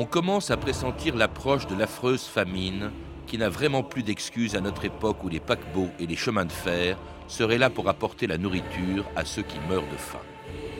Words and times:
On 0.00 0.04
commence 0.04 0.52
à 0.52 0.56
pressentir 0.56 1.16
l'approche 1.16 1.66
de 1.66 1.74
l'affreuse 1.74 2.22
famine 2.22 2.92
qui 3.26 3.36
n'a 3.36 3.48
vraiment 3.48 3.82
plus 3.82 4.04
d'excuses 4.04 4.54
à 4.54 4.60
notre 4.60 4.84
époque 4.84 5.24
où 5.24 5.28
les 5.28 5.40
paquebots 5.40 5.90
et 5.98 6.06
les 6.06 6.14
chemins 6.14 6.44
de 6.44 6.52
fer 6.52 6.96
seraient 7.26 7.58
là 7.58 7.68
pour 7.68 7.88
apporter 7.88 8.28
la 8.28 8.38
nourriture 8.38 9.04
à 9.16 9.24
ceux 9.24 9.42
qui 9.42 9.58
meurent 9.68 9.90
de 9.90 9.96
faim. 9.96 10.20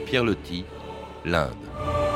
Pierre 0.06 0.22
Loti, 0.22 0.64
l'Inde. 1.24 2.07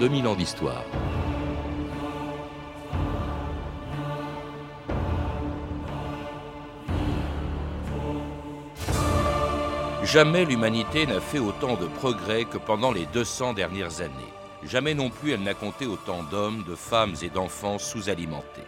2000 0.00 0.26
ans 0.28 0.34
d'histoire. 0.34 0.82
Jamais 10.02 10.46
l'humanité 10.46 11.06
n'a 11.06 11.20
fait 11.20 11.38
autant 11.38 11.74
de 11.76 11.86
progrès 11.86 12.46
que 12.46 12.56
pendant 12.56 12.92
les 12.92 13.04
200 13.12 13.52
dernières 13.52 14.00
années. 14.00 14.10
Jamais 14.64 14.94
non 14.94 15.10
plus 15.10 15.32
elle 15.32 15.42
n'a 15.42 15.52
compté 15.52 15.84
autant 15.84 16.22
d'hommes, 16.22 16.64
de 16.66 16.74
femmes 16.74 17.14
et 17.20 17.28
d'enfants 17.28 17.78
sous-alimentés. 17.78 18.66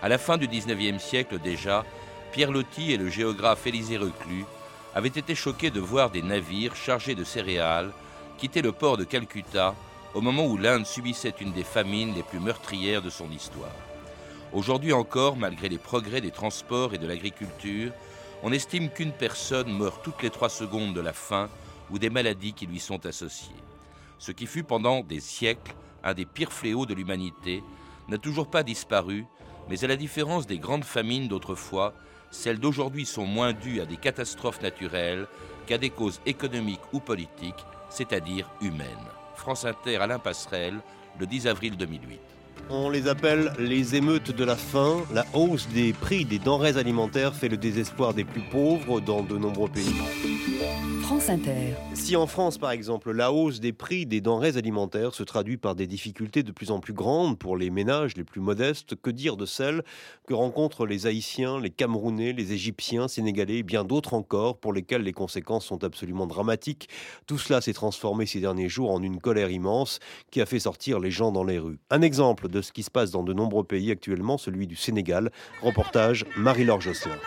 À 0.00 0.08
la 0.08 0.16
fin 0.16 0.38
du 0.38 0.46
19e 0.46 1.00
siècle 1.00 1.40
déjà, 1.40 1.84
Pierre 2.30 2.52
Loti 2.52 2.92
et 2.92 2.98
le 2.98 3.08
géographe 3.08 3.66
Élisée 3.66 3.98
Reclus 3.98 4.44
avaient 4.94 5.08
été 5.08 5.34
choqués 5.34 5.70
de 5.70 5.80
voir 5.80 6.10
des 6.10 6.22
navires 6.22 6.76
chargés 6.76 7.16
de 7.16 7.24
céréales 7.24 7.90
quitter 8.38 8.62
le 8.62 8.70
port 8.70 8.96
de 8.96 9.02
Calcutta 9.02 9.74
au 10.14 10.20
moment 10.20 10.46
où 10.46 10.58
l'Inde 10.58 10.84
subissait 10.84 11.34
une 11.40 11.52
des 11.52 11.64
famines 11.64 12.14
les 12.14 12.22
plus 12.22 12.40
meurtrières 12.40 13.02
de 13.02 13.10
son 13.10 13.30
histoire. 13.30 13.74
Aujourd'hui 14.52 14.92
encore, 14.92 15.36
malgré 15.36 15.68
les 15.68 15.78
progrès 15.78 16.20
des 16.20 16.30
transports 16.30 16.92
et 16.92 16.98
de 16.98 17.06
l'agriculture, 17.06 17.92
on 18.42 18.52
estime 18.52 18.90
qu'une 18.90 19.12
personne 19.12 19.72
meurt 19.72 20.02
toutes 20.02 20.22
les 20.22 20.30
trois 20.30 20.50
secondes 20.50 20.94
de 20.94 21.00
la 21.00 21.14
faim 21.14 21.48
ou 21.90 21.98
des 21.98 22.10
maladies 22.10 22.52
qui 22.52 22.66
lui 22.66 22.80
sont 22.80 23.06
associées. 23.06 23.54
Ce 24.18 24.32
qui 24.32 24.46
fut 24.46 24.64
pendant 24.64 25.00
des 25.00 25.20
siècles 25.20 25.74
un 26.04 26.14
des 26.14 26.26
pires 26.26 26.52
fléaux 26.52 26.84
de 26.84 26.94
l'humanité 26.94 27.62
n'a 28.08 28.18
toujours 28.18 28.48
pas 28.48 28.62
disparu, 28.62 29.24
mais 29.70 29.82
à 29.84 29.86
la 29.86 29.96
différence 29.96 30.46
des 30.46 30.58
grandes 30.58 30.84
famines 30.84 31.28
d'autrefois, 31.28 31.94
celles 32.30 32.58
d'aujourd'hui 32.58 33.06
sont 33.06 33.26
moins 33.26 33.52
dues 33.52 33.80
à 33.80 33.86
des 33.86 33.96
catastrophes 33.96 34.60
naturelles 34.60 35.26
qu'à 35.66 35.78
des 35.78 35.90
causes 35.90 36.20
économiques 36.26 36.80
ou 36.92 37.00
politiques, 37.00 37.64
c'est-à-dire 37.88 38.50
humaines. 38.60 38.88
France 39.42 39.64
Inter, 39.64 39.96
Alain 39.96 40.20
Passerelle, 40.20 40.78
le 41.18 41.26
10 41.26 41.48
avril 41.48 41.76
2008. 41.76 42.20
On 42.70 42.88
les 42.88 43.08
appelle 43.08 43.52
les 43.58 43.96
émeutes 43.96 44.30
de 44.30 44.44
la 44.44 44.56
faim. 44.56 45.02
La 45.12 45.26
hausse 45.34 45.68
des 45.68 45.92
prix 45.92 46.24
des 46.24 46.38
denrées 46.38 46.76
alimentaires 46.76 47.34
fait 47.34 47.48
le 47.48 47.56
désespoir 47.56 48.14
des 48.14 48.24
plus 48.24 48.42
pauvres 48.50 49.00
dans 49.00 49.22
de 49.22 49.36
nombreux 49.36 49.68
pays. 49.68 49.94
France 51.02 51.28
Inter. 51.28 51.74
Si 51.92 52.16
en 52.16 52.26
France, 52.26 52.56
par 52.56 52.70
exemple, 52.70 53.12
la 53.12 53.32
hausse 53.32 53.60
des 53.60 53.72
prix 53.72 54.06
des 54.06 54.20
denrées 54.20 54.56
alimentaires 54.56 55.14
se 55.14 55.22
traduit 55.22 55.58
par 55.58 55.74
des 55.74 55.86
difficultés 55.86 56.42
de 56.42 56.52
plus 56.52 56.70
en 56.70 56.80
plus 56.80 56.94
grandes 56.94 57.38
pour 57.38 57.56
les 57.56 57.68
ménages 57.70 58.16
les 58.16 58.24
plus 58.24 58.40
modestes, 58.40 58.94
que 58.94 59.10
dire 59.10 59.36
de 59.36 59.44
celles 59.44 59.82
que 60.26 60.32
rencontrent 60.32 60.86
les 60.86 61.06
Haïtiens, 61.06 61.60
les 61.60 61.70
Camerounais, 61.70 62.32
les 62.32 62.52
Égyptiens, 62.52 63.08
Sénégalais 63.08 63.58
et 63.58 63.62
bien 63.62 63.84
d'autres 63.84 64.14
encore 64.14 64.58
pour 64.58 64.72
lesquels 64.72 65.02
les 65.02 65.12
conséquences 65.12 65.66
sont 65.66 65.84
absolument 65.84 66.26
dramatiques 66.26 66.88
Tout 67.26 67.38
cela 67.38 67.60
s'est 67.60 67.72
transformé 67.74 68.24
ces 68.24 68.40
derniers 68.40 68.68
jours 68.68 68.90
en 68.90 69.02
une 69.02 69.20
colère 69.20 69.50
immense 69.50 69.98
qui 70.30 70.40
a 70.40 70.46
fait 70.46 70.60
sortir 70.60 70.98
les 70.98 71.10
gens 71.10 71.32
dans 71.32 71.44
les 71.44 71.58
rues. 71.58 71.78
Un 71.90 72.00
exemple 72.00 72.41
de 72.48 72.62
ce 72.62 72.72
qui 72.72 72.82
se 72.82 72.90
passe 72.90 73.10
dans 73.10 73.22
de 73.22 73.32
nombreux 73.32 73.64
pays 73.64 73.90
actuellement, 73.90 74.38
celui 74.38 74.66
du 74.66 74.76
Sénégal. 74.76 75.30
Reportage 75.60 76.24
Marie-Laure 76.36 76.80
Josselin. 76.80 77.18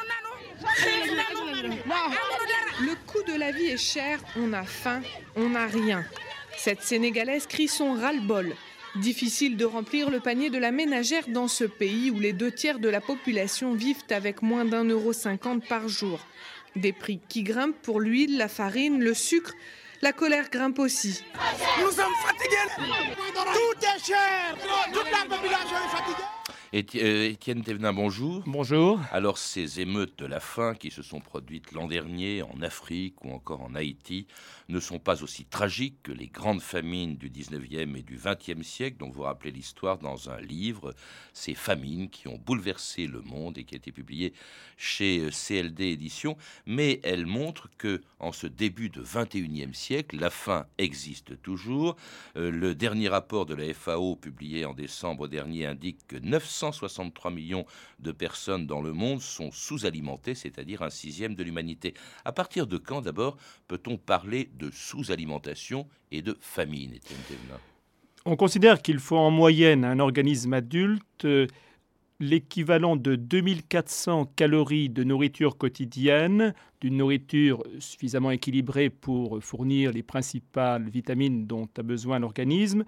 Le 2.82 2.96
coût 3.08 3.24
de 3.32 3.38
la 3.38 3.52
vie 3.52 3.68
est 3.68 3.78
cher, 3.78 4.20
on 4.38 4.52
a 4.54 4.64
faim, 4.64 5.02
on 5.36 5.50
n'a 5.50 5.68
rien. 5.68 6.04
Cette 6.58 6.82
Sénégalaise 6.82 7.48
crie 7.48 7.68
son 7.68 7.94
ras-le-bol. 7.94 8.54
Difficile 8.96 9.58
de 9.58 9.66
remplir 9.66 10.10
le 10.10 10.20
panier 10.20 10.50
de 10.50 10.58
la 10.58 10.72
ménagère 10.72 11.28
dans 11.28 11.48
ce 11.48 11.66
pays 11.66 12.12
où 12.12 12.20
les 12.20 12.34
deux 12.34 12.52
tiers 12.52 12.80
de 12.80 12.88
la 12.88 13.02
population 13.02 13.74
vivent 13.74 14.04
avec 14.10 14.42
moins 14.42 14.64
d'un 14.66 14.86
euro 14.86 15.12
cinquante 15.14 15.68
par 15.68 15.88
jour. 15.90 16.20
Des 16.76 16.94
prix 16.94 17.20
qui 17.28 17.44
grimpent 17.44 17.82
pour 17.82 18.00
l'huile, 18.00 18.38
la 18.38 18.48
farine, 18.48 19.02
le 19.02 19.14
sucre, 19.14 19.54
la 20.06 20.14
colère 20.14 20.52
grimpe 20.52 20.78
aussi. 20.78 21.24
Nous 21.82 21.90
sommes 21.90 22.14
fatigués. 22.24 22.70
Tout 22.78 23.86
est 23.88 24.06
cher. 24.06 24.56
Toute 24.94 25.12
la 25.12 25.36
population 25.36 25.78
est 25.84 25.98
fatiguée. 25.98 26.35
Euh, 26.76 27.30
Étienne 27.30 27.64
Thévenin, 27.64 27.94
bonjour. 27.94 28.44
Bonjour. 28.46 29.00
Alors, 29.14 29.38
ces 29.38 29.80
émeutes 29.80 30.20
de 30.20 30.26
la 30.26 30.42
faim 30.42 30.76
qui 30.78 30.92
se 30.92 31.02
sont 31.02 31.22
produites 31.22 31.72
l'an 31.72 31.88
dernier 31.88 32.42
en 32.42 32.62
Afrique 32.62 33.24
ou 33.24 33.32
encore 33.32 33.62
en 33.62 33.76
Haïti 33.76 34.28
ne 34.68 34.82
sont 34.82 35.00
pas 35.00 35.24
aussi 35.24 35.46
tragiques 35.46 36.04
que 36.04 36.12
les 36.12 36.28
grandes 36.28 36.62
famines 36.62 37.16
du 37.16 37.30
19e 37.30 37.96
et 37.96 38.02
du 38.02 38.18
20e 38.18 38.62
siècle, 38.62 38.98
dont 39.00 39.10
vous 39.10 39.22
rappelez 39.22 39.52
l'histoire 39.52 40.00
dans 40.00 40.30
un 40.30 40.42
livre, 40.42 40.94
ces 41.32 41.54
famines 41.54 42.10
qui 42.10 42.28
ont 42.28 42.38
bouleversé 42.38 43.08
le 43.08 43.22
monde 43.22 43.58
et 43.58 43.64
qui 43.64 43.76
a 43.76 43.78
été 43.78 43.94
publié 43.94 44.34
chez 44.76 45.20
euh, 45.20 45.30
CLD 45.30 45.92
Éditions, 45.92 46.36
mais 46.66 47.00
elles 47.04 47.26
montrent 47.26 47.70
que 47.78 48.02
en 48.20 48.34
ce 48.34 48.48
début 48.48 48.90
de 48.90 49.02
21e 49.02 49.74
siècle, 49.74 50.18
la 50.20 50.30
faim 50.30 50.66
existe 50.78 51.42
toujours. 51.42 51.96
Euh, 52.36 52.52
le 52.52 52.76
dernier 52.76 53.08
rapport 53.08 53.46
de 53.46 53.56
la 53.56 53.74
FAO 53.74 54.18
publié 54.18 54.66
en 54.66 54.74
décembre 54.74 55.30
dernier 55.30 55.68
indique 55.68 56.06
que 56.08 56.18
963 56.66 57.32
millions 57.32 57.66
de 58.00 58.12
personnes 58.12 58.66
dans 58.66 58.82
le 58.82 58.94
monde 58.94 59.22
sont 59.22 59.52
sous-alimentées, 59.52 60.36
c'est-à-dire 60.36 60.82
un 60.82 60.90
sixième 60.90 61.36
de 61.36 61.44
l'humanité. 61.44 61.94
À 62.24 62.32
partir 62.32 62.68
de 62.68 62.78
quand 62.78 63.02
d'abord 63.02 63.38
peut-on 63.68 63.98
parler 63.98 64.50
de 64.58 64.72
sous-alimentation 64.72 65.88
et 66.12 66.22
de 66.22 66.38
famine, 66.40 66.94
On 68.26 68.36
considère 68.36 68.82
qu'il 68.82 69.00
faut 69.00 69.18
en 69.18 69.32
moyenne 69.32 69.86
un 69.86 70.00
organisme 70.00 70.54
adulte 70.54 71.26
euh, 71.26 71.48
l'équivalent 72.20 72.96
de 72.96 73.16
2400 73.16 74.32
calories 74.36 74.90
de 74.90 75.04
nourriture 75.04 75.58
quotidienne, 75.58 76.54
d'une 76.80 76.98
nourriture 76.98 77.64
suffisamment 77.80 78.32
équilibrée 78.32 78.90
pour 78.90 79.44
fournir 79.44 79.92
les 79.92 80.04
principales 80.04 80.90
vitamines 80.90 81.46
dont 81.46 81.68
a 81.78 81.84
besoin 81.84 82.20
l'organisme. 82.20 82.86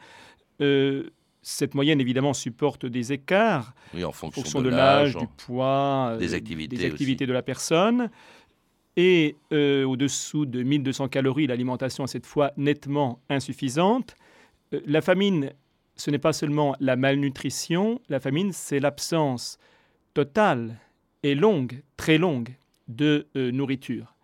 Euh, 0.61 1.09
cette 1.49 1.75
moyenne, 1.75 2.01
évidemment, 2.01 2.33
supporte 2.33 2.85
des 2.85 3.13
écarts 3.13 3.73
en 4.03 4.11
fonction, 4.11 4.61
de, 4.61 4.67
l'âge, 4.67 5.15
du 5.15 5.27
poids, 5.27 6.17
des 6.19 6.33
activités, 6.33 6.85
activités 6.85 7.25
de 7.25 7.31
la 7.31 7.41
personne. 7.41 8.09
Et 8.97 9.37
euh, 9.53 9.85
au-dessous 9.85 10.45
de 10.45 10.61
1200 10.61 11.07
calories, 11.07 11.47
l'alimentation 11.47 12.03
est 12.03 12.07
cette 12.07 12.25
fois 12.25 12.51
nettement 12.57 13.21
insuffisante. 13.29 14.15
Euh, 14.73 14.81
la 14.85 15.01
famine, 15.01 15.53
ce 15.95 16.11
n'est 16.11 16.19
pas 16.19 16.33
seulement 16.33 16.75
la 16.81 16.97
malnutrition, 16.97 18.01
la 18.09 18.19
famine, 18.19 18.51
c'est 18.51 18.81
l'absence 18.81 19.57
totale 20.13 20.77
et 21.23 21.33
longue, 21.33 21.81
très 21.95 22.17
longue, 22.17 22.49
de 22.89 23.27
euh, 23.37 23.51
nourriture. 23.51 24.15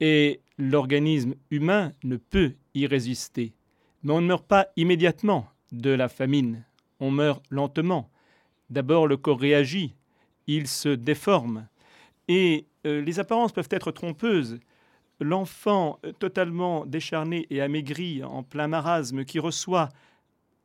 Et 0.00 0.40
l'organisme 0.56 1.34
humain 1.50 1.92
ne 2.04 2.16
peut 2.16 2.54
y 2.72 2.86
résister. 2.86 3.52
Mais 4.02 4.14
on 4.14 4.22
ne 4.22 4.26
meurt 4.26 4.46
pas 4.46 4.68
immédiatement 4.76 5.48
de 5.80 5.90
la 5.90 6.08
famine, 6.08 6.64
on 7.00 7.10
meurt 7.10 7.42
lentement. 7.50 8.10
D'abord, 8.70 9.06
le 9.06 9.16
corps 9.16 9.40
réagit, 9.40 9.94
il 10.46 10.68
se 10.68 10.88
déforme, 10.88 11.66
et 12.28 12.66
euh, 12.86 13.00
les 13.00 13.20
apparences 13.20 13.52
peuvent 13.52 13.68
être 13.70 13.90
trompeuses. 13.90 14.58
L'enfant 15.20 15.98
euh, 16.04 16.12
totalement 16.12 16.86
décharné 16.86 17.46
et 17.50 17.60
amaigri 17.60 18.22
en 18.24 18.42
plein 18.42 18.68
marasme 18.68 19.24
qui 19.24 19.38
reçoit 19.38 19.88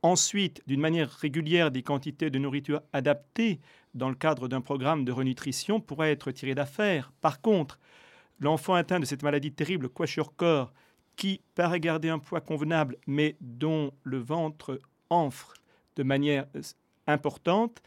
ensuite 0.02 0.62
d'une 0.66 0.80
manière 0.80 1.12
régulière 1.12 1.72
des 1.72 1.84
quantités 1.84 2.30
de 2.30 2.40
nourriture 2.40 2.82
adaptées 2.94 3.60
dans 3.94 4.10
le 4.10 4.16
cadre 4.16 4.48
d'un 4.48 4.62
programme 4.62 5.04
de 5.04 5.12
renutrition 5.12 5.82
pourrait 5.82 6.12
être 6.12 6.32
tiré 6.32 6.56
d'affaire. 6.56 7.12
Par 7.22 7.42
contre, 7.42 7.80
l'enfant 8.40 8.76
atteint 8.76 9.00
de 9.00 9.06
cette 9.06 9.24
maladie 9.24 9.52
terrible, 9.52 9.90
corps 9.90 10.74
qui 11.16 11.42
paraît 11.54 11.82
garder 11.82 12.08
un 12.10 12.20
poids 12.20 12.40
convenable, 12.40 12.96
mais 13.06 13.36
dont 13.42 13.92
le 14.04 14.20
ventre 14.20 14.80
enfre 15.10 15.54
de 15.96 16.04
manière 16.04 16.46
euh, 16.56 16.62
importante, 17.08 17.82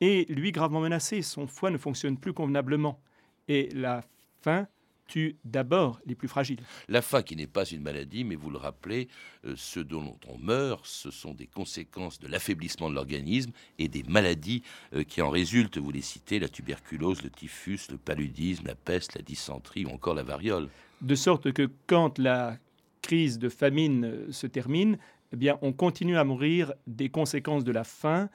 et 0.00 0.26
lui 0.28 0.52
gravement 0.52 0.80
menacé, 0.80 1.22
son 1.22 1.46
foie 1.46 1.70
ne 1.70 1.78
fonctionne 1.78 2.18
plus 2.18 2.32
convenablement 2.32 3.00
et 3.48 3.70
la 3.72 4.02
faim 4.42 4.66
tue 5.06 5.36
d'abord 5.44 6.00
les 6.04 6.14
plus 6.14 6.28
fragiles. 6.28 6.60
La 6.88 7.00
faim 7.00 7.22
qui 7.22 7.36
n'est 7.36 7.46
pas 7.46 7.64
une 7.64 7.80
maladie, 7.80 8.24
mais 8.24 8.34
vous 8.34 8.50
le 8.50 8.58
rappelez, 8.58 9.08
euh, 9.44 9.54
ce 9.56 9.78
dont 9.78 10.18
on 10.26 10.36
meurt, 10.36 10.84
ce 10.84 11.10
sont 11.10 11.32
des 11.32 11.46
conséquences 11.46 12.18
de 12.18 12.26
l'affaiblissement 12.26 12.90
de 12.90 12.94
l'organisme 12.94 13.52
et 13.78 13.88
des 13.88 14.02
maladies 14.02 14.62
euh, 14.94 15.04
qui 15.04 15.22
en 15.22 15.30
résultent. 15.30 15.78
Vous 15.78 15.92
les 15.92 16.02
citez, 16.02 16.40
la 16.40 16.48
tuberculose, 16.48 17.22
le 17.22 17.30
typhus, 17.30 17.78
le 17.90 17.98
paludisme, 17.98 18.66
la 18.66 18.74
peste, 18.74 19.14
la 19.14 19.22
dysenterie 19.22 19.84
ou 19.84 19.90
encore 19.90 20.14
la 20.14 20.24
variole. 20.24 20.68
De 21.00 21.14
sorte 21.14 21.52
que 21.52 21.70
quand 21.86 22.18
la 22.18 22.58
crise 23.00 23.38
de 23.38 23.48
famine 23.48 24.32
se 24.32 24.48
termine, 24.48 24.98
eh 25.32 25.36
bien, 25.36 25.58
on 25.62 25.72
continue 25.72 26.16
à 26.16 26.24
mourir 26.24 26.72
des 26.86 27.08
conséquences 27.08 27.64
de 27.64 27.72
la 27.72 27.84
faim 27.84 28.28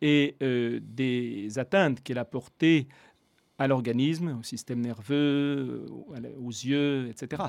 et 0.00 0.36
des 0.40 1.58
atteintes 1.58 2.02
qu'elle 2.02 2.18
a 2.18 2.24
portées 2.24 2.88
à 3.58 3.68
l'organisme, 3.68 4.38
au 4.40 4.42
système 4.42 4.80
nerveux, 4.80 5.86
aux 6.40 6.50
yeux, 6.50 7.08
etc. 7.08 7.42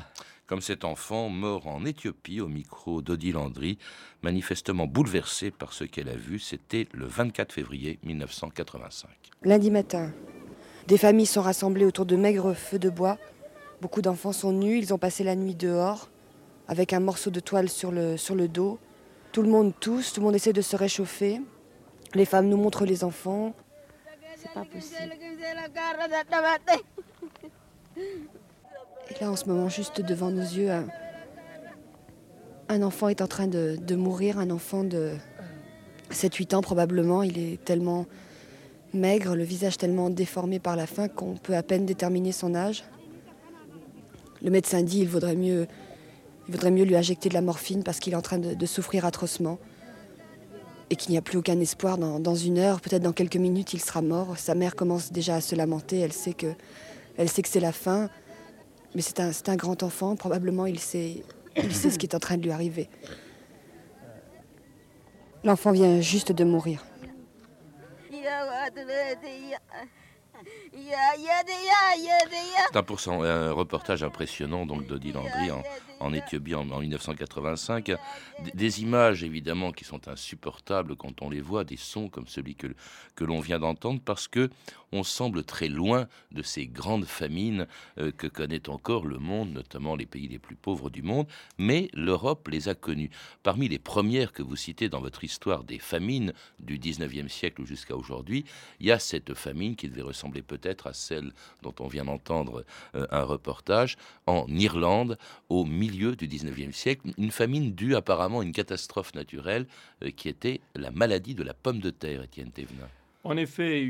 Comme 0.46 0.62
cet 0.62 0.84
enfant 0.84 1.30
mort 1.30 1.66
en 1.66 1.86
Éthiopie 1.86 2.40
au 2.40 2.48
micro 2.48 3.02
d'Odile 3.02 3.34
Landry, 3.34 3.80
manifestement 4.22 4.86
bouleversé 4.86 5.50
par 5.50 5.74
ce 5.74 5.86
qu'elle 5.86 6.10
a 6.10 6.16
vu, 6.16 6.38
c'était 6.38 6.88
le 6.94 7.08
24 7.08 7.52
février 7.52 8.00
1985. 8.04 9.10
Lundi 9.44 9.72
matin, 9.72 10.12
des 10.88 10.98
familles 10.98 11.26
sont 11.26 11.42
rassemblées 11.42 11.86
autour 11.86 12.06
de 12.06 12.16
maigres 12.16 12.54
feux 12.54 12.80
de 12.80 12.90
bois. 12.90 13.18
Beaucoup 13.82 14.02
d'enfants 14.02 14.34
sont 14.34 14.52
nus, 14.52 14.78
ils 14.78 14.94
ont 14.94 15.00
passé 15.00 15.24
la 15.24 15.36
nuit 15.36 15.56
dehors, 15.56 16.10
avec 16.68 16.94
un 16.94 17.00
morceau 17.00 17.30
de 17.30 17.40
toile 17.40 17.70
sur 17.70 17.92
le, 17.92 18.18
sur 18.18 18.36
le 18.36 18.48
dos. 18.48 18.80
Tout 19.32 19.42
le 19.42 19.50
monde 19.50 19.74
tousse, 19.80 20.14
tout 20.14 20.22
le 20.22 20.26
monde 20.26 20.36
essaie 20.36 20.54
de 20.54 20.62
se 20.62 20.76
réchauffer. 20.76 21.42
Les 22.14 22.26
femmes 22.26 22.48
nous 22.48 22.58
montrent 22.58 22.86
les 22.86 23.04
enfants, 23.04 23.54
c'est 24.44 24.54
pas 24.54 24.66
possible. 24.66 25.14
Et 29.10 29.22
là, 29.22 29.32
en 29.32 29.36
ce 29.36 29.46
moment, 29.46 29.70
juste 29.70 30.02
devant 30.02 30.32
nos 30.32 30.42
yeux, 30.42 30.70
un, 32.70 32.82
enfant 32.82 33.10
est 33.10 33.22
en 33.22 33.28
train 33.28 33.48
de, 33.48 33.96
mourir, 33.96 34.40
un 34.40 34.50
enfant 34.50 34.84
de 34.84 35.14
7-8 36.12 36.56
ans 36.56 36.62
probablement. 36.62 37.24
Il 37.24 37.38
est 37.38 37.64
tellement 37.64 38.06
maigre, 38.94 39.36
le 39.36 39.44
visage 39.44 39.78
tellement 39.78 40.10
déformé 40.10 40.60
par 40.60 40.76
la 40.76 40.88
faim 40.88 41.08
qu'on 41.08 41.36
peut 41.36 41.56
à 41.56 41.64
peine 41.64 41.86
déterminer 41.86 42.32
son 42.32 42.56
âge. 42.56 42.84
Le 44.42 44.50
médecin 44.52 44.84
dit 44.84 45.00
qu'il 45.00 45.10
vaudrait 45.10 45.36
mieux, 45.36 45.68
il 46.48 46.52
vaudrait 46.54 46.72
mieux 46.72 46.84
lui 46.84 46.96
injecter 46.96 47.30
de 47.30 47.34
la 47.34 47.42
morphine 47.42 47.84
parce 47.84 48.00
qu'il 48.00 48.14
est 48.14 48.18
en 48.18 48.22
train 48.22 48.38
de 48.38 48.66
souffrir 48.66 49.06
atrocement 49.06 49.60
et 50.94 50.96
qu'il 50.96 51.12
n'y 51.12 51.18
a 51.18 51.24
plus 51.24 51.40
aucun 51.40 51.60
espoir 51.60 51.98
dans, 51.98 52.36
une 52.36 52.60
heure, 52.60 52.80
peut-être 52.80 53.02
dans 53.02 53.14
quelques 53.14 53.38
minutes, 53.38 53.74
il 53.74 53.82
sera 53.82 54.04
mort. 54.04 54.38
Sa 54.38 54.54
mère 54.54 54.76
commence 54.76 55.12
déjà 55.12 55.36
à 55.36 55.42
se 55.42 55.56
lamenter, 55.56 56.00
elle 56.00 56.14
sait 56.14 56.34
que, 56.34 56.54
elle 57.18 57.30
sait 57.30 57.42
que 57.42 57.50
c'est 57.50 57.60
la 57.60 57.72
fin, 57.72 58.10
mais 58.94 59.02
c'est 59.02 59.20
un, 59.20 59.32
un, 59.48 59.56
grand 59.56 59.82
enfant, 59.82 60.16
probablement 60.16 60.68
il 60.68 60.80
sait, 60.80 61.24
il 61.56 61.74
sait 61.74 61.90
ce 61.90 61.98
qui 61.98 62.06
est 62.06 62.14
en 62.14 62.20
train 62.20 62.38
de 62.38 62.44
lui 62.44 62.52
arriver. 62.52 62.90
L'enfant 65.44 65.72
vient 65.72 66.00
juste 66.00 66.32
de 66.32 66.44
mourir. 66.44 66.86
C'est 72.72 73.10
un, 73.10 73.24
un, 73.24 73.52
reportage 73.52 74.04
impressionnant 74.04 74.66
donc 74.68 74.86
d'Odile 74.86 75.14
Landry 75.14 75.52
en, 75.52 75.64
en 76.04 76.14
Éthiopie 76.14 76.56
en, 76.56 76.66
1985. 76.66 77.92
Des, 78.54 78.82
images 78.82 79.24
évidemment 79.24 79.72
qui 79.72 79.86
sont 79.86 80.08
insupportables 80.08 80.96
quand 80.96 81.22
on 81.22 81.30
les 81.30 81.42
voit, 81.42 81.64
des 81.64 81.78
sons 81.78 82.10
comme 82.10 82.28
celui 82.28 82.56
que, 82.56 82.68
que 83.16 83.24
l'on 83.24 83.40
vient 83.40 83.60
d'entendre, 83.60 84.02
parce 84.04 84.28
que 84.28 84.50
on 84.94 85.04
semble 85.04 85.44
très 85.44 85.70
loin 85.70 86.08
de 86.32 86.44
ces 86.44 86.68
grandes 86.68 87.06
famines 87.06 87.68
euh, 87.98 88.12
que 88.12 88.28
connaît 88.28 88.70
encore 88.70 89.08
le 89.08 89.18
monde, 89.18 89.52
notamment 89.52 89.96
les 89.96 90.06
pays 90.06 90.28
les 90.28 90.38
plus 90.38 90.56
pauvres 90.56 90.92
du 90.92 91.02
monde, 91.02 91.26
mais 91.58 91.90
l'Europe 91.94 92.48
les 92.48 92.70
a 92.70 92.76
connues. 92.76 93.10
Parmi 93.42 93.68
les 93.68 93.80
premières 93.80 94.32
que 94.34 94.44
vous 94.44 94.56
citez 94.56 94.90
dans 94.90 95.02
votre 95.02 95.24
histoire 95.24 95.64
des 95.64 95.80
famines 95.80 96.34
du 96.60 96.78
19e 96.78 97.28
siècle 97.28 97.66
jusqu'à 97.66 97.96
aujourd'hui, 97.96 98.46
il 98.80 98.86
y 98.86 98.92
a 98.92 99.00
cette 99.00 99.34
famine 99.34 99.76
qui 99.76 99.90
devait 99.90 100.04
ressembler 100.04 100.44
peut-être 100.44 100.88
à 100.88 100.94
celle 100.94 101.34
dont 101.64 101.74
on 101.80 101.88
vient 101.88 102.06
d'entendre 102.06 102.64
euh, 102.94 103.08
un 103.10 103.24
reportage 103.24 103.98
en 104.28 104.46
Irlande 104.48 105.18
au 105.50 105.66
milieu 105.66 105.93
du 105.94 106.28
19e 106.28 106.72
siècle, 106.72 107.12
une 107.18 107.32
famine 107.32 107.74
due 107.74 107.96
apparemment 107.96 108.40
à 108.40 108.44
une 108.44 108.52
catastrophe 108.52 109.14
naturelle 109.14 109.68
euh, 110.04 110.10
qui 110.10 110.30
était 110.30 110.62
la 110.76 110.92
maladie 110.92 111.36
de 111.36 111.44
la 111.44 111.54
pomme 111.54 111.80
de 111.80 111.90
terre, 111.90 112.24
Étienne 112.24 112.52
Thévenin. 112.52 112.88
En 113.24 113.38
effet, 113.38 113.88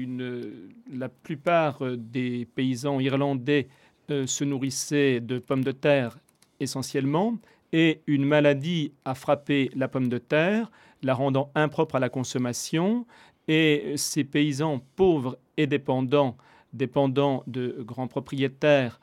la 0.92 1.10
plupart 1.10 1.80
des 1.98 2.48
paysans 2.54 3.00
irlandais 3.00 3.68
euh, 4.12 4.28
se 4.28 4.44
nourrissaient 4.44 5.22
de 5.22 5.40
pommes 5.40 5.64
de 5.64 5.72
terre 5.72 6.20
essentiellement, 6.60 7.38
et 7.72 8.02
une 8.06 8.26
maladie 8.26 8.92
a 9.06 9.16
frappé 9.16 9.72
la 9.76 9.88
pomme 9.88 10.08
de 10.08 10.20
terre, 10.20 10.70
la 11.02 11.16
rendant 11.16 11.52
impropre 11.56 11.96
à 11.96 12.00
la 12.00 12.10
consommation, 12.10 13.08
et 13.48 13.94
ces 13.98 14.24
paysans 14.24 14.82
pauvres 14.96 15.40
et 15.58 15.66
dépendants, 15.66 16.38
dépendants 16.74 17.44
de 17.48 17.78
grands 17.80 18.08
propriétaires, 18.08 19.00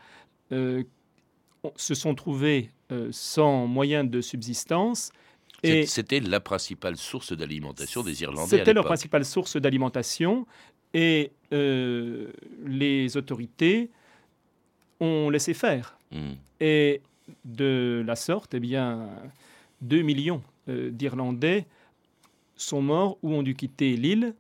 euh, 0.53 0.85
se 1.76 1.94
sont 1.94 2.14
trouvés 2.14 2.70
euh, 2.93 3.09
sans 3.13 3.67
moyens 3.67 4.09
de 4.09 4.21
subsistance 4.21 5.13
c'était 5.87 6.21
la 6.21 6.41
principale 6.41 6.97
source 6.97 7.33
d'alimentation 7.33 8.03
des 8.03 8.23
Irlandais. 8.23 8.59
C'était 8.59 8.73
leur 8.73 8.85
principale 8.85 9.25
source 9.25 9.57
d'alimentation 9.57 10.47
et 10.95 11.31
euh, 11.53 12.29
les 12.65 13.17
autorités 13.17 13.91
ont 15.01 15.31
laissé 15.31 15.55
faire. 15.55 15.99
Hmm. 16.11 16.33
Et 16.61 17.01
de 17.45 18.03
la 18.07 18.17
sorte, 18.17 18.55
eh 18.55 18.61
bien, 18.61 19.09
2 19.83 20.03
millions 20.03 20.43
euh, 20.69 20.91
d'Irlandais 20.91 21.67
sont 22.57 22.83
morts 22.83 23.19
ou 23.23 23.35
ont 23.35 23.43
dû 23.43 23.55
quitter 23.55 23.97
l'île 23.97 24.35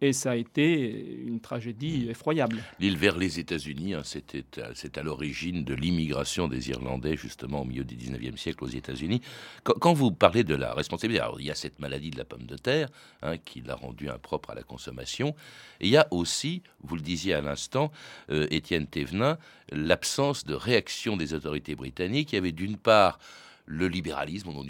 et 0.00 0.12
ça 0.12 0.32
a 0.32 0.36
été 0.36 0.90
une 1.26 1.40
tragédie 1.40 2.08
effroyable. 2.10 2.62
L'île 2.80 2.96
vers 2.96 3.16
les 3.16 3.38
États-Unis, 3.38 3.94
hein, 3.94 4.02
c'était, 4.04 4.44
c'est 4.74 4.98
à 4.98 5.02
l'origine 5.02 5.64
de 5.64 5.74
l'immigration 5.74 6.48
des 6.48 6.70
Irlandais, 6.70 7.16
justement 7.16 7.62
au 7.62 7.64
milieu 7.64 7.84
du 7.84 7.96
19e 7.96 8.36
siècle 8.36 8.64
aux 8.64 8.68
États-Unis. 8.68 9.20
Quand, 9.62 9.92
vous 9.92 10.10
parlez 10.12 10.44
de 10.44 10.54
la 10.54 10.74
responsabilité, 10.74 11.24
il 11.38 11.46
y 11.46 11.50
a 11.50 11.54
cette 11.54 11.78
maladie 11.78 12.10
de 12.10 12.18
la 12.18 12.24
pomme 12.24 12.46
de 12.46 12.56
terre 12.56 12.88
hein, 13.22 13.38
qui 13.38 13.60
l'a 13.60 13.76
rendue 13.76 14.08
impropre 14.08 14.50
à 14.50 14.54
la 14.54 14.62
consommation. 14.62 15.34
Et 15.80 15.86
il 15.86 15.90
y 15.90 15.96
a 15.96 16.08
aussi, 16.10 16.62
vous 16.82 16.96
le 16.96 17.02
disiez 17.02 17.34
à 17.34 17.40
l'instant, 17.40 17.90
euh, 18.30 18.46
Étienne 18.50 18.86
Thévenin, 18.86 19.38
l'absence 19.70 20.44
de 20.44 20.54
réaction 20.54 21.16
des 21.16 21.34
autorités 21.34 21.74
britanniques. 21.74 22.32
Il 22.32 22.36
y 22.36 22.38
avait 22.38 22.52
d'une 22.52 22.76
part 22.76 23.18
le 23.66 23.88
libéralisme, 23.88 24.50
on 24.50 24.64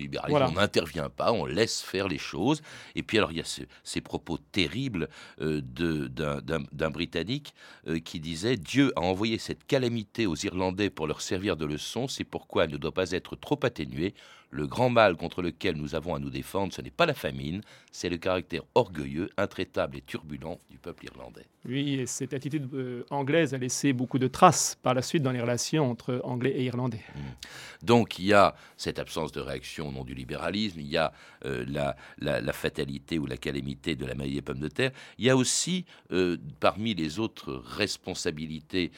n'intervient 0.53 1.09
pas, 1.09 1.33
on 1.33 1.47
laisse 1.47 1.83
faire 1.83 2.09
les 2.09 2.19
choses. 2.19 2.63
Et 2.95 3.03
puis 3.03 3.19
alors 3.19 3.33
il 3.33 3.39
y 3.39 3.41
a 3.41 3.67
ces 3.83 4.01
propos 4.01 4.39
terribles 4.39 5.09
euh, 5.41 5.61
d'un 5.61 6.91
Britannique 6.91 7.55
euh, 7.89 7.99
qui 7.99 8.21
disait 8.21 8.57
Dieu 8.57 8.93
a 8.97 9.01
envoyé 9.01 9.39
cette 9.39 9.67
calamité 9.67 10.27
aux 10.27 10.37
Irlandais 10.37 10.91
pour 10.91 11.07
leur 11.07 11.21
servir 11.21 11.57
de 11.57 11.65
leçon, 11.65 12.09
c'est 12.09 12.25
pourquoi 12.25 12.65
elle 12.65 12.73
ne 12.73 12.77
doit 12.77 12.95
pas 12.95 13.11
être 13.11 13.37
trop 13.37 13.59
atténuée. 13.63 14.15
Le 14.55 14.69
grand 14.69 14.89
mal 14.89 15.17
contre 15.17 15.43
lequel 15.43 15.75
nous 15.75 15.97
avons 15.97 16.15
à 16.15 16.21
nous 16.21 16.31
défendre, 16.31 16.73
ce 16.73 16.81
n'est 16.81 16.93
pas 16.93 17.07
la 17.07 17.15
famine, 17.15 17.61
c'est 17.91 18.09
le 18.09 18.19
caractère 18.19 18.63
orgueilleux, 18.77 19.29
intraitable 19.37 19.97
et 19.97 20.01
turbulent 20.01 20.61
du 20.71 20.79
peuple 20.79 21.07
irlandais. 21.07 21.47
Oui, 21.67 21.95
et 21.95 22.07
cette 22.07 22.35
attitude 22.35 22.69
euh, 22.73 23.05
anglaise 23.11 23.53
a 23.53 23.59
laissé 23.59 23.93
beaucoup 23.93 24.21
de 24.21 24.29
traces 24.29 24.77
par 24.81 24.95
la 24.95 25.03
suite 25.03 25.25
dans 25.25 25.33
les 25.33 25.41
relations 25.41 25.91
entre 25.91 26.21
Anglais 26.23 26.53
et 26.57 26.65
Irlandais. 26.67 27.03
Mmh. 27.17 27.87
Donc 27.87 28.21
il 28.21 28.27
y 28.27 28.33
a 28.33 28.55
cette 28.77 29.01
absence 29.01 29.33
de 29.33 29.41
réaction 29.41 29.89
au 29.89 29.93
nom 29.93 30.05
du 30.05 30.15
libéralisme, 30.15 30.79
il 30.79 30.87
y 30.87 30.99
a 30.99 31.13
euh, 31.47 31.65
la, 31.67 32.53
fatalité 32.53 33.19
ou 33.19 33.27
la 33.27 33.37
calamité 33.37 33.97
de 33.97 34.07
la 34.07 34.15
maladie 34.15 34.37
des 34.37 34.43
pommes 34.43 34.61
de 34.61 34.69
terre, 34.69 34.93
il 35.19 35.25
y 35.25 35.31
a 35.31 35.37
aussi, 35.37 35.85
euh, 36.13 36.37
parmi 36.61 36.95
les 36.95 37.19
autres 37.19 37.55
responsabilités 37.55 38.93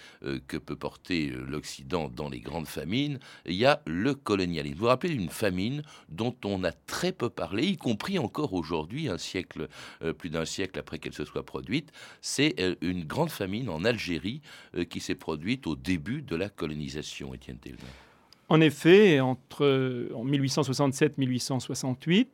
que 0.48 0.56
peut 0.56 0.76
porter 0.76 1.28
l'Occident 1.28 2.08
dans 2.08 2.28
les 2.28 2.40
grandes 2.40 2.66
famines, 2.66 3.18
il 3.46 3.54
y 3.54 3.64
a 3.64 3.80
le 3.86 4.14
colonialisme. 4.14 4.74
Vous 4.74 4.80
vous 4.82 4.88
rappelez 4.88 5.14
d'une 5.14 5.30
famine 5.30 5.45
dont 6.08 6.34
on 6.44 6.64
a 6.64 6.72
très 6.72 7.12
peu 7.12 7.30
parlé, 7.30 7.66
y 7.66 7.76
compris 7.76 8.18
encore 8.18 8.54
aujourd'hui, 8.54 9.08
un 9.08 9.18
siècle, 9.18 9.68
euh, 10.02 10.12
plus 10.12 10.30
d'un 10.30 10.44
siècle 10.44 10.76
après 10.78 10.98
qu'elle 10.98 11.12
se 11.12 11.24
soit 11.24 11.44
produite, 11.44 11.92
c'est 12.20 12.54
euh, 12.60 12.74
une 12.80 13.04
grande 13.04 13.30
famine 13.30 13.68
en 13.68 13.84
Algérie 13.84 14.40
euh, 14.76 14.84
qui 14.84 15.00
s'est 15.00 15.14
produite 15.14 15.66
au 15.66 15.76
début 15.76 16.22
de 16.22 16.36
la 16.36 16.48
colonisation, 16.48 17.34
Étienne. 17.34 17.58
En 18.48 18.60
effet, 18.60 19.18
entre 19.20 20.08
en 20.14 20.24
1867-1868, 20.24 22.26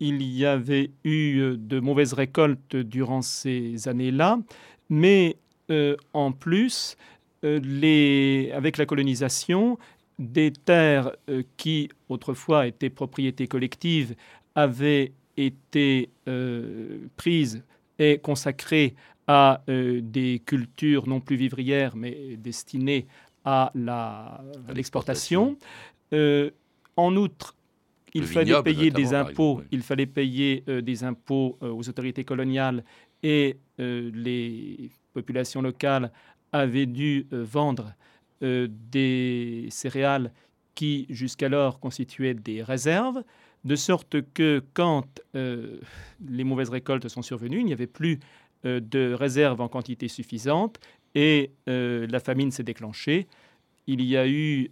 il 0.00 0.22
y 0.22 0.46
avait 0.46 0.92
eu 1.02 1.56
de 1.56 1.80
mauvaises 1.80 2.12
récoltes 2.12 2.76
durant 2.76 3.22
ces 3.22 3.88
années-là, 3.88 4.38
mais 4.88 5.36
en 6.12 6.30
plus, 6.30 6.96
les, 7.42 8.52
avec 8.54 8.76
la 8.76 8.86
colonisation, 8.86 9.76
des 10.18 10.52
terres 10.52 11.12
euh, 11.28 11.42
qui 11.56 11.88
autrefois 12.08 12.66
étaient 12.66 12.90
propriété 12.90 13.46
collective 13.46 14.14
avaient 14.54 15.12
été 15.36 16.10
euh, 16.26 17.06
prises 17.16 17.62
et 17.98 18.18
consacrées 18.18 18.94
à 19.26 19.62
euh, 19.68 20.00
des 20.02 20.42
cultures 20.44 21.06
non 21.06 21.20
plus 21.20 21.36
vivrières 21.36 21.94
mais 21.94 22.36
destinées 22.36 23.06
à 23.44 23.72
l'exportation. 24.74 25.56
en 26.12 27.16
outre, 27.16 27.54
il 28.12 28.26
fallait, 28.26 28.62
payer 28.62 28.90
des 28.90 29.14
impôts, 29.14 29.62
il 29.70 29.82
fallait 29.82 30.06
payer 30.06 30.64
des 30.66 31.04
impôts 31.04 31.56
aux 31.62 31.88
autorités 31.88 32.24
coloniales 32.24 32.84
et 33.22 33.56
les 33.78 34.90
populations 35.14 35.62
locales 35.62 36.12
avaient 36.52 36.84
dû 36.84 37.26
vendre 37.30 37.94
des 38.40 39.66
céréales 39.70 40.32
qui 40.74 41.06
jusqu'alors 41.10 41.80
constituaient 41.80 42.34
des 42.34 42.62
réserves, 42.62 43.22
de 43.64 43.76
sorte 43.76 44.22
que 44.32 44.62
quand 44.74 45.20
les 45.34 46.44
mauvaises 46.44 46.70
récoltes 46.70 47.08
sont 47.08 47.22
survenues, 47.22 47.60
il 47.60 47.66
n'y 47.66 47.72
avait 47.72 47.86
plus 47.86 48.20
de 48.64 49.12
réserves 49.12 49.60
en 49.60 49.68
quantité 49.68 50.08
suffisante 50.08 50.78
et 51.14 51.50
la 51.66 52.20
famine 52.20 52.50
s'est 52.50 52.62
déclenchée. 52.62 53.26
Il 53.86 54.02
y 54.02 54.16
a 54.16 54.28
eu 54.28 54.70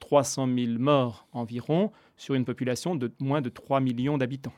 300 0.00 0.48
000 0.52 0.78
morts 0.78 1.26
environ 1.32 1.92
sur 2.16 2.34
une 2.34 2.44
population 2.44 2.96
de 2.96 3.12
moins 3.20 3.40
de 3.40 3.48
3 3.48 3.80
millions 3.80 4.18
d'habitants. 4.18 4.54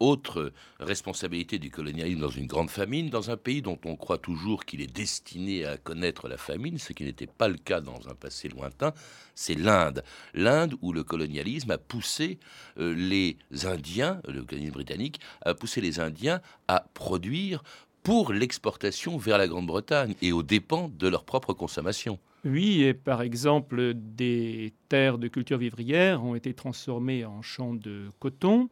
Autre 0.00 0.52
responsabilité 0.80 1.58
du 1.58 1.70
colonialisme 1.70 2.20
dans 2.20 2.28
une 2.28 2.46
grande 2.46 2.70
famine, 2.70 3.10
dans 3.10 3.30
un 3.30 3.36
pays 3.36 3.62
dont 3.62 3.78
on 3.84 3.96
croit 3.96 4.18
toujours 4.18 4.64
qu'il 4.64 4.80
est 4.80 4.92
destiné 4.92 5.64
à 5.64 5.76
connaître 5.76 6.28
la 6.28 6.36
famine, 6.36 6.78
ce 6.78 6.92
qui 6.92 7.04
n'était 7.04 7.26
pas 7.26 7.48
le 7.48 7.56
cas 7.56 7.80
dans 7.80 8.08
un 8.08 8.14
passé 8.14 8.48
lointain, 8.48 8.92
c'est 9.34 9.54
l'Inde. 9.54 10.02
L'Inde 10.34 10.74
où 10.82 10.92
le 10.92 11.04
colonialisme 11.04 11.70
a 11.70 11.78
poussé 11.78 12.38
euh, 12.78 12.94
les 12.94 13.36
Indiens, 13.64 14.20
le 14.26 14.42
colonialisme 14.42 14.74
britannique, 14.74 15.20
a 15.42 15.54
poussé 15.54 15.80
les 15.80 16.00
Indiens 16.00 16.40
à 16.68 16.84
produire 16.94 17.62
pour 18.02 18.32
l'exportation 18.32 19.16
vers 19.16 19.38
la 19.38 19.46
Grande-Bretagne 19.46 20.14
et 20.22 20.32
aux 20.32 20.42
dépens 20.42 20.90
de 20.98 21.08
leur 21.08 21.24
propre 21.24 21.52
consommation. 21.52 22.18
Oui, 22.44 22.82
et 22.82 22.94
par 22.94 23.22
exemple, 23.22 23.92
des 23.94 24.72
terres 24.88 25.18
de 25.18 25.28
culture 25.28 25.58
vivrière 25.58 26.24
ont 26.24 26.34
été 26.34 26.54
transformées 26.54 27.24
en 27.24 27.40
champs 27.40 27.74
de 27.74 28.10
coton 28.18 28.68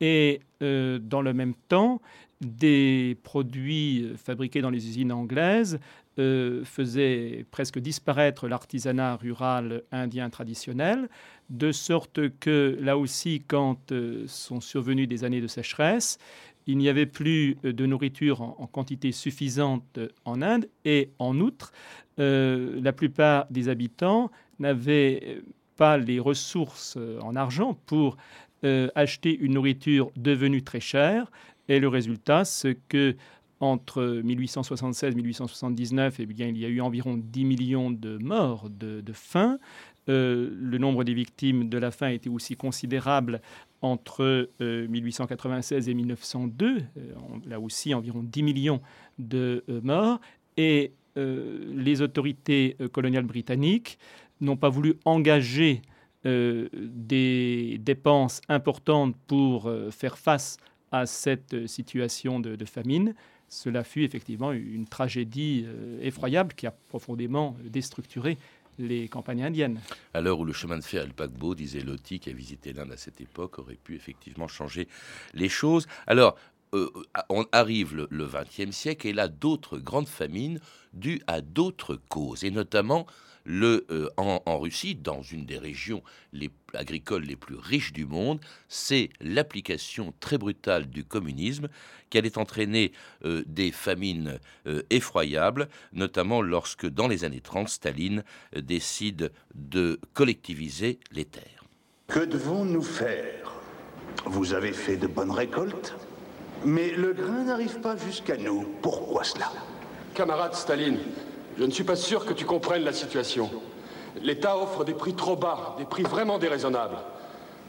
et 0.00 0.40
euh, 0.62 0.98
dans 0.98 1.22
le 1.22 1.32
même 1.32 1.54
temps, 1.68 2.00
des 2.40 3.18
produits 3.22 4.12
fabriqués 4.16 4.62
dans 4.62 4.70
les 4.70 4.88
usines 4.88 5.12
anglaises 5.12 5.78
euh, 6.18 6.64
faisaient 6.64 7.44
presque 7.50 7.78
disparaître 7.78 8.48
l'artisanat 8.48 9.16
rural 9.16 9.82
indien 9.92 10.30
traditionnel, 10.30 11.08
de 11.50 11.70
sorte 11.70 12.30
que 12.38 12.78
là 12.80 12.96
aussi, 12.96 13.42
quand 13.46 13.92
euh, 13.92 14.24
sont 14.26 14.60
survenues 14.60 15.06
des 15.06 15.24
années 15.24 15.42
de 15.42 15.46
sécheresse, 15.46 16.18
il 16.66 16.78
n'y 16.78 16.88
avait 16.88 17.06
plus 17.06 17.56
de 17.62 17.86
nourriture 17.86 18.42
en, 18.42 18.66
quantité 18.66 19.12
suffisante 19.12 19.98
en 20.24 20.40
Inde. 20.40 20.68
Et 20.84 21.10
en 21.18 21.40
outre, 21.40 21.72
la 22.18 22.92
plupart 22.92 23.46
des 23.50 23.70
habitants 23.70 24.30
n'avaient 24.58 25.42
pas 25.76 25.96
les 25.96 26.20
ressources 26.20 26.98
en 27.22 27.34
argent 27.34 27.74
pour 27.86 28.18
euh, 28.62 28.88
acheter 28.94 29.34
une 29.38 29.54
nourriture 29.54 30.10
devenue 30.16 30.62
très 30.62 30.80
chère. 30.80 31.30
Et 31.68 31.80
le 31.80 31.88
résultat, 31.88 32.44
c'est 32.44 32.76
que 32.88 33.16
entre 33.60 34.20
1876 34.22 35.12
et 35.12 35.16
1879, 35.16 36.16
eh 36.20 36.26
bien, 36.26 36.48
il 36.48 36.58
y 36.58 36.66
a 36.66 36.68
eu 36.68 36.82
environ 36.82 37.16
10 37.16 37.44
millions 37.46 37.90
de 37.90 38.18
morts 38.18 38.68
de, 38.68 39.02
faim. 39.14 39.58
Euh, 40.08 40.50
le 40.52 40.76
nombre 40.76 41.04
des 41.04 41.14
victimes 41.14 41.70
de 41.70 41.78
la 41.78 41.90
faim 41.90 42.08
était 42.08 42.28
aussi 42.28 42.54
considérable 42.54 43.40
entre 43.80 44.50
1896 44.60 45.88
euh, 45.88 45.90
et 45.90 45.94
1902. 45.94 46.82
là 47.46 47.60
aussi, 47.60 47.94
environ 47.94 48.22
10 48.22 48.42
millions 48.42 48.80
de 49.18 49.64
morts. 49.82 50.20
Et 50.56 50.92
les 51.16 52.02
autorités 52.02 52.76
coloniales 52.92 53.24
britanniques 53.24 53.98
n'ont 54.40 54.56
pas 54.56 54.68
voulu 54.68 54.94
engager 55.04 55.82
euh, 56.26 56.68
des 56.74 57.78
dépenses 57.78 58.42
importantes 58.50 59.16
pour 59.26 59.66
euh, 59.66 59.90
faire 59.90 60.18
face 60.18 60.58
à 60.92 61.06
cette 61.06 61.66
situation 61.66 62.40
de, 62.40 62.62
famine, 62.66 63.14
cela 63.48 63.84
fut 63.84 64.04
effectivement 64.04 64.52
une 64.52 64.86
tragédie 64.86 65.64
euh, 65.66 65.98
effroyable 66.02 66.52
qui 66.52 66.66
a 66.66 66.72
profondément 66.88 67.56
déstructuré 67.64 68.36
les 68.78 69.08
campagnes 69.08 69.44
indiennes. 69.44 69.80
À 70.12 70.20
l'heure 70.20 70.38
où 70.38 70.44
le 70.44 70.52
chemin 70.52 70.76
de 70.76 70.84
fer 70.84 71.04
et 71.04 71.06
le 71.06 71.14
paquebot, 71.14 71.54
disait 71.54 71.80
Loti, 71.80 72.20
qui 72.20 72.28
a 72.28 72.34
visité 72.34 72.74
l'Inde 72.74 72.92
à 72.92 72.98
cette 72.98 73.22
époque, 73.22 73.58
aurait 73.58 73.78
pu 73.82 73.94
effectivement 73.94 74.46
changer 74.48 74.88
les 75.32 75.48
choses. 75.48 75.86
Alors, 76.06 76.36
on 77.30 77.46
arrive 77.50 77.96
le 77.96 78.26
XXe 78.26 78.76
siècle 78.76 79.06
et 79.06 79.12
là, 79.14 79.28
d'autres 79.28 79.78
grandes 79.78 80.06
famines 80.06 80.60
dues 80.92 81.22
à 81.26 81.40
d'autres 81.40 81.96
causes, 81.96 82.44
et 82.44 82.50
notamment 82.50 83.06
le, 83.44 83.86
euh, 83.90 84.08
en, 84.16 84.58
Russie, 84.58 84.94
dans 84.94 85.22
une 85.22 85.46
des 85.46 85.58
régions 85.58 86.02
les, 86.32 86.50
agricoles 86.74 87.24
les 87.24 87.36
plus 87.36 87.56
riches 87.56 87.92
du 87.92 88.04
monde, 88.04 88.40
c'est 88.68 89.10
l'application 89.20 90.12
très 90.20 90.38
brutale 90.38 90.86
du 90.86 91.04
communisme 91.04 91.68
qui 92.10 92.18
allait 92.18 92.38
entraîner 92.38 92.92
euh, 93.24 93.42
des 93.46 93.72
famines 93.72 94.38
euh, 94.66 94.82
effroyables, 94.90 95.68
notamment 95.92 96.42
lorsque, 96.42 96.86
dans 96.86 97.08
les 97.08 97.24
années 97.24 97.40
30, 97.40 97.68
Staline 97.68 98.24
décide 98.56 99.32
de 99.54 100.00
collectiviser 100.12 100.98
les 101.12 101.24
terres. 101.24 101.64
Que 102.08 102.24
devons-nous 102.24 102.82
faire? 102.82 103.52
Vous 104.26 104.52
avez 104.52 104.72
fait 104.72 104.96
de 104.96 105.06
bonnes 105.06 105.30
récoltes, 105.30 105.94
mais 106.64 106.90
le 106.90 107.12
grain 107.12 107.44
n'arrive 107.44 107.80
pas 107.80 107.96
jusqu'à 107.96 108.36
nous. 108.36 108.62
Pourquoi 108.82 109.24
cela? 109.24 109.50
Camarade 110.14 110.54
Staline, 110.54 110.98
je 111.60 111.66
ne 111.66 111.70
suis 111.70 111.84
pas 111.84 111.94
sûr 111.94 112.24
que 112.24 112.32
tu 112.32 112.46
comprennes 112.46 112.84
la 112.84 112.92
situation. 112.94 113.50
L'État 114.22 114.56
offre 114.56 114.82
des 114.82 114.94
prix 114.94 115.12
trop 115.12 115.36
bas, 115.36 115.76
des 115.76 115.84
prix 115.84 116.04
vraiment 116.04 116.38
déraisonnables. 116.38 116.96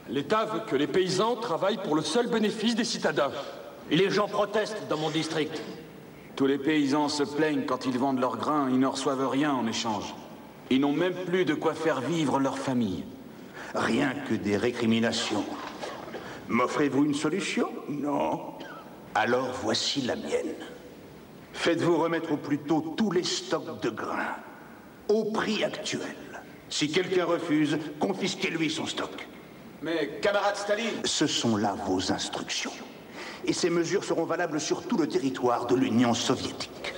L'État 0.07 0.45
veut 0.45 0.61
que 0.65 0.77
les 0.77 0.87
paysans 0.87 1.35
travaillent 1.35 1.83
pour 1.83 1.97
le 1.97 2.01
seul 2.01 2.27
bénéfice 2.27 2.73
des 2.73 2.85
citadins. 2.85 3.33
Les 3.89 4.09
gens 4.09 4.29
protestent 4.29 4.87
dans 4.89 4.95
mon 4.95 5.09
district. 5.09 5.61
Tous 6.37 6.45
les 6.47 6.57
paysans 6.57 7.09
se 7.09 7.23
plaignent 7.23 7.65
quand 7.65 7.85
ils 7.85 7.99
vendent 7.99 8.21
leurs 8.21 8.37
grains, 8.37 8.69
ils 8.69 8.79
ne 8.79 8.87
reçoivent 8.87 9.27
rien 9.27 9.51
en 9.51 9.67
échange. 9.67 10.15
Ils 10.69 10.79
n'ont 10.79 10.93
même 10.93 11.25
plus 11.25 11.43
de 11.43 11.53
quoi 11.53 11.73
faire 11.73 11.99
vivre 11.99 12.39
leur 12.39 12.57
famille. 12.57 13.03
Rien 13.75 14.13
que 14.29 14.35
des 14.35 14.55
récriminations. 14.55 15.43
M'offrez-vous 16.47 17.03
une 17.03 17.13
solution? 17.13 17.67
Non. 17.89 18.53
Alors 19.15 19.49
voici 19.61 20.01
la 20.01 20.15
mienne. 20.15 20.55
Faites-vous 21.61 21.97
remettre 21.97 22.31
au 22.31 22.37
plus 22.37 22.57
tôt 22.57 22.95
tous 22.97 23.11
les 23.11 23.23
stocks 23.23 23.83
de 23.83 23.91
grains, 23.91 24.35
au 25.07 25.25
prix 25.25 25.63
actuel. 25.63 26.15
Si 26.69 26.91
quelqu'un 26.91 27.25
refuse, 27.25 27.77
confisquez-lui 27.99 28.71
son 28.71 28.87
stock. 28.87 29.27
Mais, 29.83 30.19
camarade 30.23 30.55
Staline 30.55 31.05
Ce 31.05 31.27
sont 31.27 31.57
là 31.57 31.75
vos 31.85 32.11
instructions. 32.11 32.71
Et 33.45 33.53
ces 33.53 33.69
mesures 33.69 34.03
seront 34.03 34.25
valables 34.25 34.59
sur 34.59 34.87
tout 34.87 34.97
le 34.97 35.07
territoire 35.07 35.67
de 35.67 35.75
l'Union 35.75 36.15
soviétique. 36.15 36.95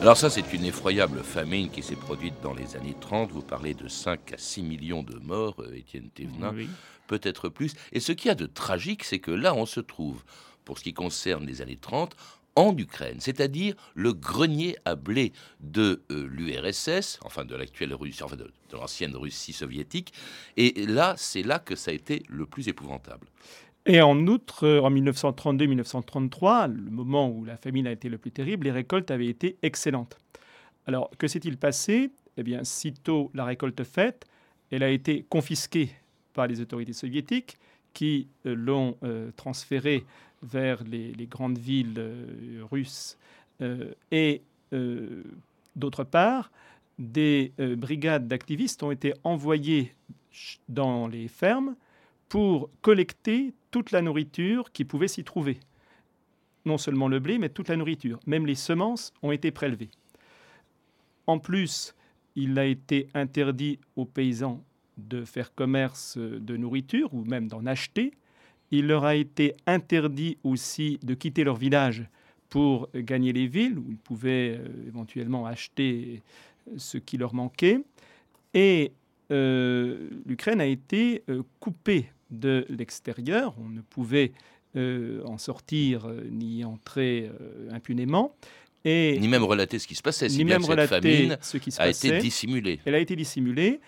Alors 0.00 0.16
ça, 0.16 0.30
c'est 0.30 0.50
une 0.54 0.64
effroyable 0.64 1.22
famine 1.22 1.68
qui 1.68 1.82
s'est 1.82 1.94
produite 1.94 2.40
dans 2.42 2.54
les 2.54 2.74
années 2.74 2.96
30. 2.98 3.32
Vous 3.32 3.42
parlez 3.42 3.74
de 3.74 3.86
5 3.86 4.32
à 4.32 4.38
6 4.38 4.62
millions 4.62 5.02
de 5.02 5.18
morts, 5.18 5.56
euh, 5.58 5.76
Étienne 5.76 6.08
Thévenin, 6.08 6.54
peut-être 7.10 7.48
plus. 7.48 7.74
Et 7.92 7.98
ce 7.98 8.12
qu'il 8.12 8.28
y 8.28 8.30
a 8.30 8.36
de 8.36 8.46
tragique, 8.46 9.02
c'est 9.02 9.18
que 9.18 9.32
là, 9.32 9.52
on 9.54 9.66
se 9.66 9.80
trouve, 9.80 10.22
pour 10.64 10.78
ce 10.78 10.84
qui 10.84 10.94
concerne 10.94 11.44
les 11.44 11.60
années 11.60 11.78
30, 11.80 12.14
en 12.56 12.76
Ukraine, 12.76 13.16
c'est-à-dire 13.18 13.74
le 13.94 14.12
grenier 14.12 14.76
à 14.84 14.94
blé 14.94 15.32
de 15.60 16.02
euh, 16.10 16.28
l'URSS, 16.30 17.18
enfin 17.24 17.44
de 17.44 17.54
l'actuelle 17.56 17.94
Russie, 17.94 18.22
enfin 18.22 18.36
de, 18.36 18.52
l'ancienne 18.72 19.14
Russie 19.16 19.52
soviétique. 19.52 20.12
Et 20.56 20.86
là, 20.86 21.14
c'est 21.16 21.42
là 21.42 21.58
que 21.58 21.74
ça 21.74 21.90
a 21.90 21.94
été 21.94 22.22
le 22.28 22.46
plus 22.46 22.68
épouvantable. 22.68 23.26
Et 23.86 24.00
en 24.00 24.26
outre, 24.26 24.64
euh, 24.64 24.80
en 24.80 24.90
1932-1933, 24.90 26.72
le 26.72 26.90
moment 26.90 27.28
où 27.28 27.44
la 27.44 27.56
famine 27.56 27.86
a 27.86 27.92
été 27.92 28.08
le 28.08 28.18
plus 28.18 28.30
terrible, 28.30 28.66
les 28.66 28.72
récoltes 28.72 29.10
avaient 29.10 29.28
été 29.28 29.56
excellentes. 29.62 30.18
Alors, 30.86 31.10
que 31.18 31.28
s'est-il 31.28 31.56
passé? 31.56 32.10
Eh 32.36 32.42
bien, 32.42 32.62
sitôt 32.62 33.30
la 33.34 33.44
récolte 33.44 33.82
faite, 33.84 34.26
elle 34.70 34.82
a 34.82 34.90
été 34.90 35.24
confisquée 35.28 35.90
par 36.32 36.46
les 36.46 36.60
autorités 36.60 36.92
soviétiques 36.92 37.58
qui 37.92 38.28
euh, 38.46 38.54
l'ont 38.54 38.96
euh, 39.02 39.30
transférée 39.36 40.04
vers 40.42 40.82
les, 40.84 41.12
grandes 41.26 41.58
villes 41.58 42.02
russes. 42.70 43.18
et 44.10 44.40
d'autre 45.76 46.02
part, 46.02 46.50
des 46.98 47.52
brigades 47.58 48.26
d'activistes 48.26 48.82
ont 48.82 48.90
été 48.90 49.12
envoyées 49.22 49.92
dans 50.70 51.08
les 51.08 51.28
fermes 51.28 51.76
pour 52.30 52.70
collecter 52.80 53.52
toute 53.70 53.90
la 53.90 54.00
nourriture 54.00 54.72
qui 54.72 54.84
pouvait 54.84 55.08
s'y 55.08 55.24
trouver. 55.24 55.58
Non 56.64 56.78
seulement 56.78 57.08
le 57.08 57.18
blé, 57.18 57.38
mais 57.38 57.48
toute 57.48 57.68
la 57.68 57.76
nourriture. 57.76 58.20
Même 58.26 58.46
les 58.46 58.54
semences 58.54 59.12
ont 59.22 59.32
été 59.32 59.50
prélevées. 59.50 59.90
En 61.26 61.38
plus, 61.38 61.94
il 62.36 62.58
a 62.58 62.64
été 62.64 63.08
interdit 63.14 63.78
aux 63.96 64.04
paysans 64.04 64.62
de 65.08 65.24
faire 65.24 65.54
commerce 65.54 66.18
de 66.18 66.56
nourriture 66.56 67.12
ou 67.14 67.24
même 67.24 67.48
d'en 67.48 67.66
acheter. 67.66 68.12
Il 68.70 68.86
leur 68.86 69.04
a 69.04 69.16
été 69.16 69.54
interdit 69.66 70.38
aussi 70.44 70.98
de 71.02 71.14
quitter 71.14 71.44
leur 71.44 71.56
village 71.56 72.04
pour 72.48 72.88
gagner 72.94 73.32
les 73.32 73.46
villes, 73.46 73.78
où 73.78 73.86
ils 73.90 73.96
pouvaient 73.96 74.58
euh, 74.58 74.88
éventuellement 74.88 75.46
acheter 75.46 76.22
ce 76.76 76.98
qui 76.98 77.16
leur 77.16 77.34
manquait. 77.34 77.80
Et 78.54 78.92
l'Ukraine 79.30 80.60
a 80.60 80.66
été 80.66 81.22
coupée 81.60 82.10
de 82.32 82.66
l'extérieur. 82.68 83.54
On 83.64 83.68
ne 83.68 83.80
pouvait 83.80 84.32
en 84.74 85.38
sortir 85.38 86.12
ni 86.28 86.64
entrer 86.64 87.30
impunément. 87.70 88.34
Et 88.84 89.18
ni 89.20 89.28
même 89.28 89.44
relater 89.44 89.78
ce 89.78 89.86
qui 89.86 89.94
se 89.94 90.02
passait, 90.02 90.28
si 90.28 90.42
bien 90.44 90.58
que 90.58 90.64
cette 90.64 90.88
famine 90.88 91.36
ce 91.42 91.58
qui 91.58 91.70
se 91.70 91.80
a 91.80 91.88
été 91.88 92.18
dissimulée. 92.18 92.80
Elle 92.86 92.94
a 92.94 92.98
été 92.98 93.14
dissimulée. 93.14 93.80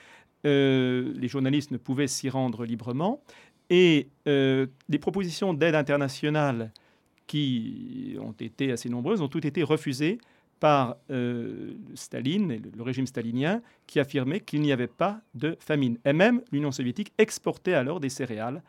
Les 0.45 1.29
journalistes 1.29 1.71
ne 1.71 1.77
pouvaient 1.77 2.09
s'y 2.09 2.29
rendre 2.29 2.65
librement. 2.65 3.23
Et 3.71 4.11
euh, 4.29 4.67
les 4.91 4.99
propositions 4.99 5.55
d'aide 5.55 5.75
internationale 5.75 6.73
qui 7.27 8.17
ont 8.21 8.33
été 8.33 8.71
assez 8.71 8.91
nombreuses 8.91 9.23
ont 9.23 9.29
toutes 9.29 9.47
été 9.47 9.63
refusées 9.63 10.19
par 10.61 10.97
euh, 11.11 11.73
Staline, 11.95 12.61
le 12.77 12.83
régime 12.83 13.07
stalinien, 13.07 13.63
qui 13.87 13.99
affirmait 13.99 14.41
qu'il 14.41 14.61
n'y 14.61 14.73
avait 14.73 14.87
pas 14.87 15.23
de 15.35 15.57
famine. 15.59 15.99
Et 16.05 16.13
même 16.13 16.43
l'Union 16.53 16.71
soviétique 16.71 17.13
exportait 17.17 17.73
alors 17.73 17.99
des 17.99 18.11
céréales 18.11 18.63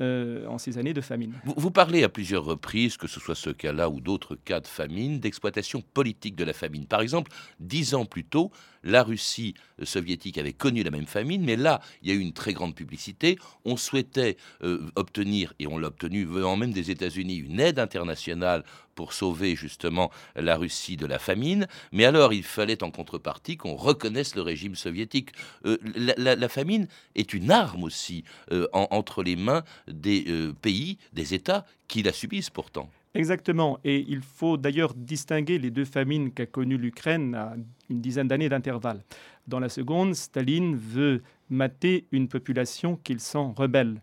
euh, 0.00 0.46
en 0.46 0.58
ces 0.58 0.78
années 0.78 0.94
de 0.94 1.00
famine. 1.00 1.34
Vous, 1.44 1.70
parlez 1.70 2.02
à 2.02 2.08
plusieurs 2.08 2.44
reprises, 2.44 2.96
que 2.96 3.06
ce 3.06 3.20
soit 3.20 3.34
ce 3.34 3.50
cas-là 3.50 3.90
ou 3.90 4.00
d'autres 4.00 4.36
cas 4.36 4.60
de 4.60 4.66
famine, 4.66 5.20
d'exploitation 5.20 5.82
politique 5.82 6.34
de 6.34 6.44
la 6.44 6.54
famine. 6.54 6.86
Par 6.86 7.02
exemple, 7.02 7.30
dix 7.60 7.94
ans 7.94 8.06
plus 8.06 8.24
tôt, 8.24 8.50
la 8.82 9.02
Russie 9.02 9.54
soviétique 9.82 10.38
avait 10.38 10.54
connu 10.54 10.82
la 10.82 10.90
même 10.90 11.06
famine, 11.06 11.44
mais 11.44 11.56
là, 11.56 11.80
il 12.02 12.08
y 12.08 12.10
a 12.10 12.14
eu 12.14 12.20
une 12.20 12.32
très 12.32 12.52
grande 12.52 12.74
publicité. 12.74 13.38
On 13.64 13.76
souhaitait 13.76 14.38
euh, 14.62 14.90
obtenir, 14.96 15.52
et 15.58 15.66
on 15.66 15.78
l'a 15.78 15.88
obtenu 15.88 16.24
venant 16.24 16.56
même 16.56 16.72
des 16.72 16.90
États-Unis, 16.90 17.36
une 17.36 17.60
aide 17.60 17.78
internationale 17.78 18.64
pour 18.94 19.12
sauver 19.12 19.56
justement 19.56 20.10
la 20.36 20.56
Russie 20.56 20.96
de 20.96 21.06
la 21.06 21.18
famine. 21.18 21.66
Mais 21.92 22.04
alors, 22.04 22.32
il 22.32 22.42
fallait 22.42 22.82
en 22.82 22.90
contrepartie 22.90 23.56
qu'on 23.56 23.74
reconnaisse 23.74 24.34
le 24.34 24.42
régime 24.42 24.74
soviétique. 24.74 25.30
Euh, 25.64 25.78
la, 25.96 26.48
famine 26.48 26.88
est 27.14 27.32
une 27.32 27.50
arme 27.50 27.84
aussi 27.84 28.24
euh, 28.50 28.66
entre 28.72 29.22
les 29.22 29.36
mains 29.36 29.62
des 29.88 30.26
pays, 30.60 30.98
des 31.12 31.34
États 31.34 31.64
qui 31.88 32.02
la 32.02 32.12
subissent 32.12 32.50
pourtant. 32.50 32.90
Exactement. 33.14 33.78
Et 33.84 34.04
il 34.08 34.22
faut 34.22 34.56
d'ailleurs 34.56 34.94
distinguer 34.94 35.58
les 35.58 35.70
deux 35.70 35.84
famines 35.84 36.32
qu'a 36.32 36.46
connues 36.46 36.78
l'Ukraine 36.78 37.34
à 37.34 37.54
une 37.90 38.00
dizaine 38.00 38.28
d'années 38.28 38.48
d'intervalle. 38.48 39.02
Dans 39.46 39.60
la 39.60 39.68
seconde, 39.68 40.14
Staline 40.14 40.76
veut 40.76 41.22
mater 41.50 42.06
une 42.12 42.28
population 42.28 42.96
qu'il 42.96 43.20
sent 43.20 43.52
rebelle. 43.56 44.00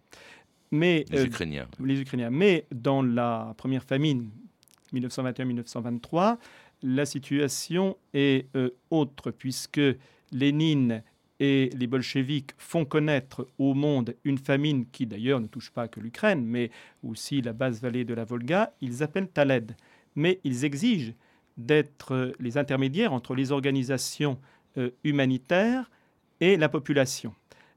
Mais, 0.72 1.06
les 1.10 1.22
euh, 1.22 1.26
Ukrainiens. 1.26 1.68
Les 1.84 2.00
Ukrainiens. 2.00 2.30
Mais 2.30 2.68
dans 2.72 3.02
la 3.02 3.56
première 3.58 3.84
famine, 3.84 4.30
1921-1923, 4.94 6.38
la 6.84 7.06
situation 7.06 7.98
est 8.14 8.48
euh, 8.56 8.70
autre, 8.90 9.32
puisque 9.32 9.82
Lénine 10.32 11.04
et 11.40 11.70
les 11.74 11.88
bolcheviks 11.88 12.52
font 12.58 12.86
connaître 12.86 13.48
au 13.58 13.74
monde 13.74 14.16
une 14.24 14.38
famine 14.38 14.86
qui 14.88 15.06
d'ailleurs 15.06 15.40
ne 15.40 15.48
touche 15.48 15.72
pas 15.72 15.88
que 15.88 16.00
l'Ukraine, 16.00 16.46
mais 16.46 16.70
aussi 17.04 17.42
la 17.42 17.54
basse 17.54 17.82
vallée 17.82 18.04
de 18.04 18.14
la 18.14 18.26
Volga, 18.26 18.74
ils 18.82 19.04
appellent 19.04 19.30
à 19.36 19.46
l'aide. 19.46 19.76
Mais 20.16 20.40
ils 20.44 20.66
exigent 20.66 21.14
d'être 21.58 22.34
les 22.40 22.58
intermédiaires 22.58 23.14
entre 23.14 23.36
les 23.36 23.52
organisations 23.52 24.40
euh, 24.78 24.92
humanitaires 25.04 25.90
et 26.42 26.58
la 26.58 26.70
population, 26.70 27.34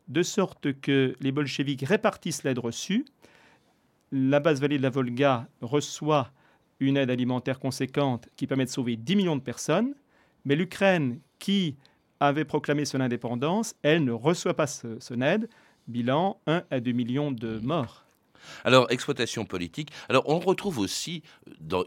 de 0.09 0.23
sorte 0.23 0.73
que 0.81 1.17
les 1.21 1.33
bolcheviks 1.33 1.83
répartissent 1.83 2.45
l'aide 2.45 2.59
reçue, 2.59 3.05
la 4.13 4.41
basse 4.41 4.61
vallée 4.61 4.77
de 4.77 4.83
la 4.83 4.91
Volga 4.91 5.49
reçoit 5.63 6.31
une 6.83 6.97
aide 6.97 7.11
alimentaire 7.11 7.59
conséquente 7.59 8.29
qui 8.37 8.47
permet 8.47 8.65
de 8.65 8.71
sauver 8.71 8.97
10 8.97 9.17
millions 9.17 9.37
de 9.37 9.43
personnes, 9.43 9.95
mais 10.45 10.57
l'Ukraine, 10.57 11.21
qui 11.39 11.77
avait 12.21 12.45
proclamé 12.45 12.85
son 12.85 13.01
indépendance, 13.01 13.75
elle 13.83 14.05
ne 14.05 14.13
reçoit 14.13 14.55
pas 14.55 14.67
son 14.67 15.21
aide. 15.21 15.49
Bilan 15.89 16.39
1 16.47 16.63
à 16.71 16.81
2 16.81 16.93
millions 16.93 17.33
de 17.33 17.59
morts. 17.59 18.05
Alors, 18.65 18.91
exploitation 18.91 19.45
politique. 19.45 19.91
Alors, 20.09 20.29
on 20.29 20.39
retrouve 20.39 20.79
aussi, 20.79 21.23
dans, 21.61 21.85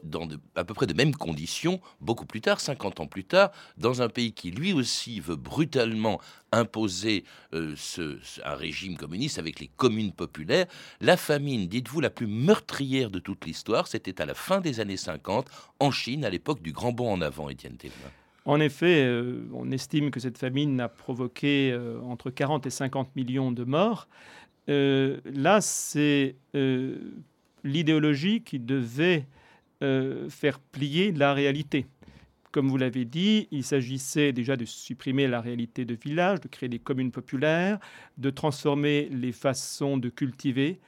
à 0.56 0.64
peu 0.64 0.74
près 0.74 0.88
de 0.88 0.94
mêmes 0.94 1.16
conditions, 1.16 1.80
beaucoup 2.02 2.26
plus 2.26 2.42
tard, 2.42 2.60
50 2.60 3.00
ans 3.00 3.08
plus 3.08 3.24
tard, 3.24 3.52
dans 3.78 4.02
un 4.02 4.10
pays 4.10 4.34
qui 4.34 4.52
lui 4.52 4.74
aussi 4.74 5.20
veut 5.20 5.36
brutalement 5.36 6.20
imposer 6.52 7.26
euh, 7.54 7.76
un 8.44 8.56
régime 8.56 8.98
communiste 8.98 9.40
avec 9.40 9.60
les 9.60 9.70
communes 9.76 10.14
populaires, 10.14 10.68
la 11.02 11.18
famine, 11.18 11.68
dites-vous, 11.68 12.02
la 12.02 12.10
plus 12.10 12.28
meurtrière 12.28 13.10
de 13.10 13.20
toute 13.20 13.46
l'histoire, 13.46 13.88
c'était 13.88 14.22
à 14.22 14.26
la 14.26 14.34
fin 14.34 14.62
des 14.62 14.80
années 14.80 14.98
50, 14.98 15.50
en 15.80 15.92
Chine, 15.92 16.26
à 16.26 16.30
l'époque 16.30 16.62
du 16.62 16.72
grand 16.72 16.92
bond 16.92 17.12
en 17.12 17.22
avant, 17.22 17.50
Étienne 17.50 17.78
Thévenin. 17.78 18.12
En 18.46 18.60
effet, 18.60 19.04
euh, 19.06 19.48
on 19.54 19.72
estime 19.72 20.12
que 20.12 20.20
cette 20.20 20.38
famine 20.38 20.80
a 20.80 20.88
provoqué 20.88 21.72
euh, 21.72 22.00
entre 22.02 22.30
40 22.30 22.68
et 22.68 22.70
50 22.70 23.16
millions 23.16 23.52
de 23.52 23.64
morts. 23.64 24.08
Euh, 24.70 25.20
là, 25.26 25.62
c'est 25.62 26.36
l'idéologie 27.64 28.42
qui 28.42 28.60
devait 28.60 29.26
faire 30.30 30.60
plier 30.60 31.12
la 31.12 31.34
réalité. 31.34 31.86
Comme 32.52 32.70
vous 32.70 32.78
l'avez 32.78 33.04
dit, 33.06 33.48
il 33.52 33.64
s'agissait 33.64 34.32
déjà 34.32 34.56
de 34.56 34.64
supprimer 34.66 35.28
la 35.28 35.42
réalité 35.42 35.84
de 35.84 35.94
village, 35.94 36.40
de 36.40 36.48
créer 36.48 36.70
des 36.70 36.80
communes 36.80 37.12
populaires, 37.12 37.80
de 38.18 38.30
transformer 38.30 39.10
les 39.12 39.34
façons 39.34 39.98
de 39.98 40.10
cultiver, 40.10 40.80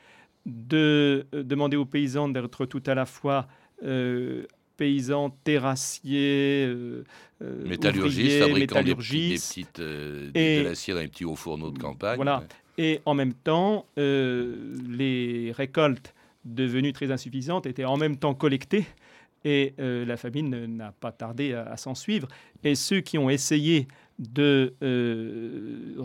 de 0.45 1.27
demander 1.33 1.75
aux 1.75 1.85
paysans 1.85 2.29
d'être 2.29 2.65
tout 2.65 2.83
à 2.85 2.95
la 2.95 3.05
fois 3.05 3.47
paysans 4.77 5.31
terrassiers, 5.43 6.65
euh, 6.67 7.03
euh 7.41 7.67
métallurgistes, 7.67 8.39
fabriquant 8.39 8.83
des, 8.83 8.95
petites, 8.95 9.79
euh, 9.79 10.31
de 10.31 10.63
l'acier 10.63 10.93
dans 10.93 11.01
les 11.01 11.07
petits 11.07 11.25
hauts 11.25 11.35
fourneaux 11.35 11.71
de 11.71 11.79
campagne. 11.79 12.15
Voilà. 12.15 12.43
Et 12.77 13.01
en 13.05 13.13
même 13.13 13.33
temps, 13.33 13.85
euh, 13.97 14.75
les 14.87 15.51
récoltes 15.51 16.13
devenues 16.45 16.93
très 16.93 17.11
insuffisantes 17.11 17.65
étaient 17.65 17.85
en 17.85 17.97
même 17.97 18.17
temps 18.17 18.33
collectées 18.33 18.85
et 19.43 19.75
la 19.77 20.17
famine 20.17 20.65
n'a 20.65 20.91
pas 20.91 21.13
tardé 21.13 21.53
à, 21.53 21.77
s'en 21.77 21.95
suivre. 21.95 22.27
Et 22.65 22.75
ceux 22.75 22.99
qui 22.99 23.17
ont 23.17 23.29
essayé 23.29 23.87
de, 24.19 24.73
de 24.81 25.95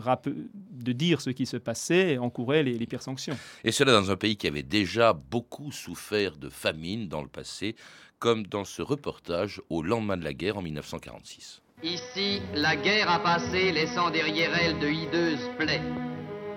dire 0.93 1.19
ce 1.19 1.29
qui 1.29 1.45
se 1.45 1.57
passait 1.57 2.17
encouraient 2.19 2.63
les, 2.63 2.77
les 2.77 2.85
pires 2.85 3.01
sanctions. 3.01 3.37
Et 3.65 3.73
cela 3.73 3.91
dans 3.91 4.11
un 4.11 4.15
pays 4.15 4.37
qui 4.37 4.47
avait 4.47 4.63
déjà 4.63 5.11
beaucoup 5.11 5.73
souffert 5.73 6.37
de 6.37 6.47
famine 6.47 7.09
dans 7.09 7.21
le 7.21 7.27
passé, 7.27 7.75
comme 8.23 8.47
dans 8.47 8.63
ce 8.63 8.81
reportage 8.81 9.61
au 9.69 9.83
lendemain 9.83 10.15
de 10.15 10.23
la 10.23 10.33
guerre 10.33 10.57
en 10.57 10.61
1946. 10.61 11.61
Ici, 11.83 12.41
la 12.55 12.77
guerre 12.77 13.09
a 13.09 13.19
passé, 13.19 13.73
laissant 13.73 14.09
derrière 14.09 14.57
elle 14.57 14.79
de 14.79 14.87
hideuses 14.87 15.49
plaies. 15.57 15.81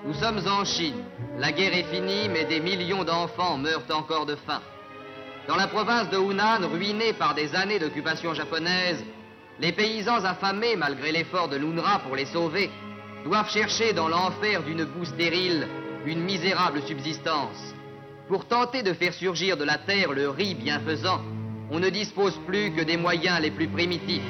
Nous 0.07 0.15
sommes 0.15 0.41
en 0.47 0.65
Chine. 0.65 1.03
La 1.37 1.51
guerre 1.51 1.77
est 1.77 1.93
finie, 1.93 2.29
mais 2.29 2.45
des 2.45 2.61
millions 2.61 3.03
d'enfants 3.03 3.59
meurent 3.59 3.91
encore 3.91 4.25
de 4.25 4.37
faim. 4.37 4.63
Dans 5.49 5.57
la 5.57 5.67
province 5.67 6.09
de 6.11 6.17
Hunan, 6.17 6.65
ruinée 6.69 7.13
par 7.13 7.35
des 7.35 7.57
années 7.57 7.81
d'occupation 7.81 8.33
japonaise, 8.33 9.05
les 9.59 9.73
paysans 9.73 10.25
affamés, 10.25 10.77
malgré 10.77 11.11
l'effort 11.11 11.49
de 11.49 11.57
l'UNRWA 11.57 12.03
pour 12.07 12.15
les 12.15 12.27
sauver, 12.27 12.71
doivent 13.25 13.51
chercher 13.51 13.95
dans 13.95 14.07
l'enfer 14.07 14.63
d'une 14.63 14.85
boue 14.85 15.05
stérile 15.05 15.67
une 16.07 16.23
misérable 16.23 16.83
subsistance. 16.83 17.75
Pour 18.29 18.47
tenter 18.47 18.85
de 18.85 18.93
faire 18.93 19.13
surgir 19.13 19.57
de 19.57 19.65
la 19.65 19.79
terre 19.79 20.13
le 20.13 20.29
riz 20.31 20.55
bienfaisant, 20.55 21.21
on 21.73 21.81
ne 21.81 21.89
dispose 21.89 22.39
plus 22.47 22.73
que 22.73 22.83
des 22.83 22.97
moyens 22.97 23.41
les 23.41 23.51
plus 23.51 23.67
primitifs. 23.67 24.23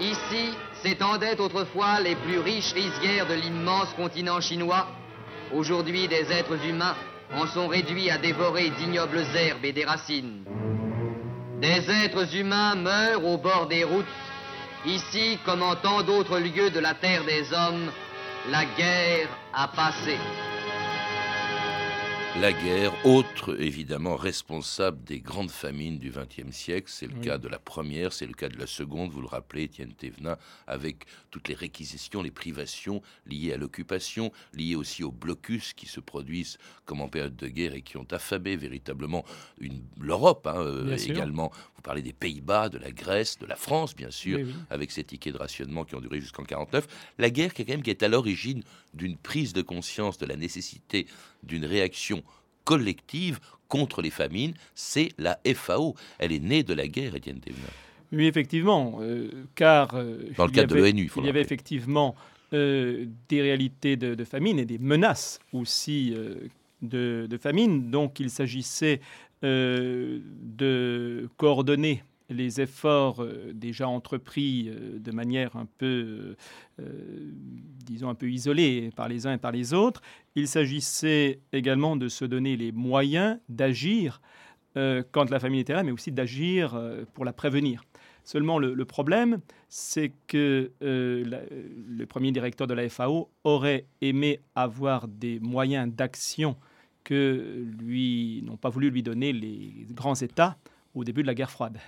Ici 0.00 0.50
s'étendaient 0.82 1.40
autrefois 1.40 2.00
les 2.00 2.16
plus 2.16 2.38
riches 2.38 2.72
rizières 2.72 3.26
de 3.26 3.34
l'immense 3.34 3.92
continent 3.94 4.40
chinois. 4.40 4.86
Aujourd'hui, 5.52 6.08
des 6.08 6.30
êtres 6.32 6.64
humains 6.66 6.96
en 7.34 7.46
sont 7.46 7.68
réduits 7.68 8.10
à 8.10 8.18
dévorer 8.18 8.70
d'ignobles 8.70 9.24
herbes 9.34 9.64
et 9.64 9.72
des 9.72 9.84
racines. 9.84 10.44
Des 11.60 11.88
êtres 12.04 12.34
humains 12.36 12.74
meurent 12.74 13.24
au 13.24 13.38
bord 13.38 13.68
des 13.68 13.84
routes. 13.84 14.04
Ici, 14.84 15.38
comme 15.44 15.62
en 15.62 15.76
tant 15.76 16.02
d'autres 16.02 16.38
lieux 16.38 16.70
de 16.70 16.80
la 16.80 16.94
terre 16.94 17.24
des 17.24 17.52
hommes, 17.52 17.90
la 18.50 18.64
guerre 18.64 19.28
a 19.54 19.68
passé. 19.68 20.16
La 22.40 22.50
guerre, 22.50 22.94
autre 23.04 23.60
évidemment 23.60 24.16
responsable 24.16 25.04
des 25.04 25.20
grandes 25.20 25.50
famines 25.50 25.98
du 25.98 26.10
XXe 26.10 26.50
siècle, 26.50 26.86
c'est 26.88 27.06
le 27.06 27.20
cas 27.20 27.36
de 27.36 27.46
la 27.46 27.58
première, 27.58 28.14
c'est 28.14 28.26
le 28.26 28.32
cas 28.32 28.48
de 28.48 28.58
la 28.58 28.66
seconde, 28.66 29.10
vous 29.10 29.20
le 29.20 29.26
rappelez, 29.26 29.64
Étienne 29.64 29.92
Thévenin, 29.92 30.38
avec 30.66 31.04
toutes 31.30 31.48
les 31.48 31.54
réquisitions, 31.54 32.22
les 32.22 32.30
privations 32.30 33.02
liées 33.26 33.52
à 33.52 33.58
l'occupation, 33.58 34.32
liées 34.54 34.76
aussi 34.76 35.04
aux 35.04 35.12
blocus 35.12 35.74
qui 35.74 35.86
se 35.86 36.00
produisent 36.00 36.56
comme 36.86 37.02
en 37.02 37.08
période 37.08 37.36
de 37.36 37.48
guerre 37.48 37.74
et 37.74 37.82
qui 37.82 37.98
ont 37.98 38.06
affamé 38.10 38.56
véritablement 38.56 39.26
l'Europe 40.00 40.46
hein, 40.46 40.56
euh, 40.56 40.96
également. 40.96 41.52
Vous 41.76 41.82
parlez 41.82 42.02
des 42.02 42.14
Pays-Bas, 42.14 42.70
de 42.70 42.78
la 42.78 42.92
Grèce, 42.92 43.38
de 43.38 43.46
la 43.46 43.56
France, 43.56 43.94
bien 43.94 44.10
sûr, 44.10 44.40
avec 44.70 44.90
ces 44.90 45.04
tickets 45.04 45.34
de 45.34 45.38
rationnement 45.38 45.84
qui 45.84 45.96
ont 45.96 46.00
duré 46.00 46.20
jusqu'en 46.20 46.44
49. 46.44 46.86
La 47.18 47.28
guerre 47.28 47.52
qui, 47.52 47.64
quand 47.66 47.72
même, 47.72 47.82
qui 47.82 47.90
est 47.90 48.02
à 48.02 48.08
l'origine 48.08 48.62
d'une 48.94 49.16
prise 49.16 49.52
de 49.52 49.62
conscience 49.62 50.18
de 50.18 50.26
la 50.26 50.36
nécessité 50.36 51.06
d'une 51.42 51.64
réaction 51.64 52.22
collective 52.64 53.40
contre 53.68 54.02
les 54.02 54.10
famines, 54.10 54.54
c'est 54.74 55.10
la 55.18 55.38
FAO. 55.54 55.94
Elle 56.18 56.32
est 56.32 56.42
née 56.42 56.62
de 56.62 56.74
la 56.74 56.86
guerre, 56.88 57.14
Étienne 57.14 57.40
Thévenin. 57.40 57.62
Oui, 58.12 58.26
effectivement, 58.26 58.98
euh, 59.00 59.30
car 59.54 59.94
euh, 59.94 60.28
dans 60.36 60.44
le 60.44 60.52
cadre 60.52 60.74
de 60.74 60.80
l'ONU, 60.80 61.10
il 61.16 61.24
y 61.24 61.28
avait 61.30 61.40
effectivement 61.40 62.14
euh, 62.52 63.06
des 63.30 63.40
réalités 63.40 63.96
de, 63.96 64.24
famine 64.24 64.58
et 64.58 64.66
des 64.66 64.78
menaces 64.78 65.40
aussi 65.54 66.14
de, 66.82 67.26
de, 67.26 67.38
famine. 67.38 67.90
Donc, 67.90 68.20
il 68.20 68.28
s'agissait 68.28 69.00
de 69.42 71.28
coordonner 71.38 72.04
les 72.32 72.60
efforts 72.60 73.24
déjà 73.52 73.88
entrepris 73.88 74.70
de 74.98 75.12
manière 75.12 75.56
un 75.56 75.66
peu, 75.78 76.36
disons, 77.84 78.08
un 78.08 78.14
peu 78.14 78.30
isolée 78.30 78.90
par 78.96 79.08
les 79.08 79.26
uns 79.26 79.34
et 79.34 79.38
par 79.38 79.52
les 79.52 79.74
autres. 79.74 80.02
Il 80.34 80.48
s'agissait 80.48 81.40
également 81.52 81.96
de 81.96 82.08
se 82.08 82.24
donner 82.24 82.56
les 82.56 82.72
moyens 82.72 83.38
d'agir 83.48 84.20
quand 84.74 85.30
la 85.30 85.38
famine 85.38 85.60
était 85.60 85.74
là, 85.74 85.82
mais 85.82 85.92
aussi 85.92 86.12
d'agir 86.12 86.80
pour 87.14 87.24
la 87.24 87.32
prévenir. 87.32 87.84
Seulement, 88.24 88.58
le, 88.58 88.84
problème, 88.84 89.40
c'est 89.68 90.12
que 90.28 90.70
euh, 90.82 91.24
le 91.88 92.06
premier 92.06 92.30
directeur 92.30 92.66
de 92.66 92.74
la 92.74 92.88
FAO 92.88 93.30
aurait 93.42 93.86
aimé 94.00 94.40
avoir 94.54 95.08
des 95.08 95.40
moyens 95.40 95.92
d'action 95.92 96.56
que 97.02 97.66
lui 97.80 98.42
n'ont 98.44 98.56
pas 98.56 98.68
voulu 98.68 98.90
lui 98.90 99.02
donner 99.02 99.32
les 99.32 99.86
grands 99.90 100.14
États 100.14 100.56
au 100.94 101.02
début 101.02 101.22
de 101.22 101.26
la 101.26 101.34
guerre 101.34 101.50
froide. 101.50 101.78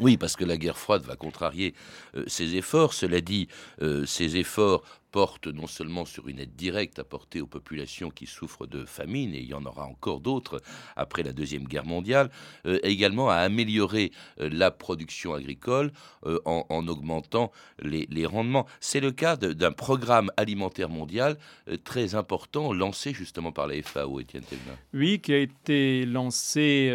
Oui, 0.00 0.16
parce 0.16 0.36
que 0.36 0.44
la 0.44 0.56
guerre 0.56 0.78
froide 0.78 1.02
va 1.02 1.16
contrarier 1.16 1.74
euh, 2.16 2.24
ses 2.26 2.56
efforts. 2.56 2.92
Cela 2.92 3.20
dit, 3.20 3.48
euh, 3.82 4.04
ces 4.04 4.36
efforts 4.36 4.82
portent 5.10 5.46
non 5.46 5.66
seulement 5.66 6.04
sur 6.04 6.28
une 6.28 6.38
aide 6.38 6.54
directe 6.54 6.98
apportée 6.98 7.40
aux 7.40 7.46
populations 7.46 8.10
qui 8.10 8.26
souffrent 8.26 8.66
de 8.66 8.84
famine, 8.84 9.34
et 9.34 9.38
il 9.38 9.46
y 9.46 9.54
en 9.54 9.64
aura 9.64 9.86
encore 9.86 10.20
d'autres 10.20 10.60
après 10.94 11.22
la 11.22 11.32
Deuxième 11.32 11.64
Guerre 11.64 11.86
mondiale, 11.86 12.30
euh, 12.66 12.78
également 12.82 13.30
à 13.30 13.36
améliorer 13.36 14.12
la 14.36 14.70
production 14.70 15.32
agricole 15.32 15.92
en, 16.44 16.88
augmentant 16.88 17.50
les, 17.80 18.06
les 18.10 18.26
rendements. 18.26 18.66
C'est 18.80 19.00
le 19.00 19.12
cas 19.12 19.36
d'un 19.36 19.72
programme 19.72 20.30
alimentaire 20.36 20.90
mondial 20.90 21.38
très 21.84 22.14
important 22.14 22.72
lancé 22.72 23.14
justement 23.14 23.52
par 23.52 23.66
la 23.66 23.80
FAO, 23.82 24.20
Étienne 24.20 24.42
Thévenin. 24.42 24.76
Oui, 24.92 25.20
qui 25.20 25.32
a 25.32 25.38
été 25.38 26.04
lancé 26.04 26.94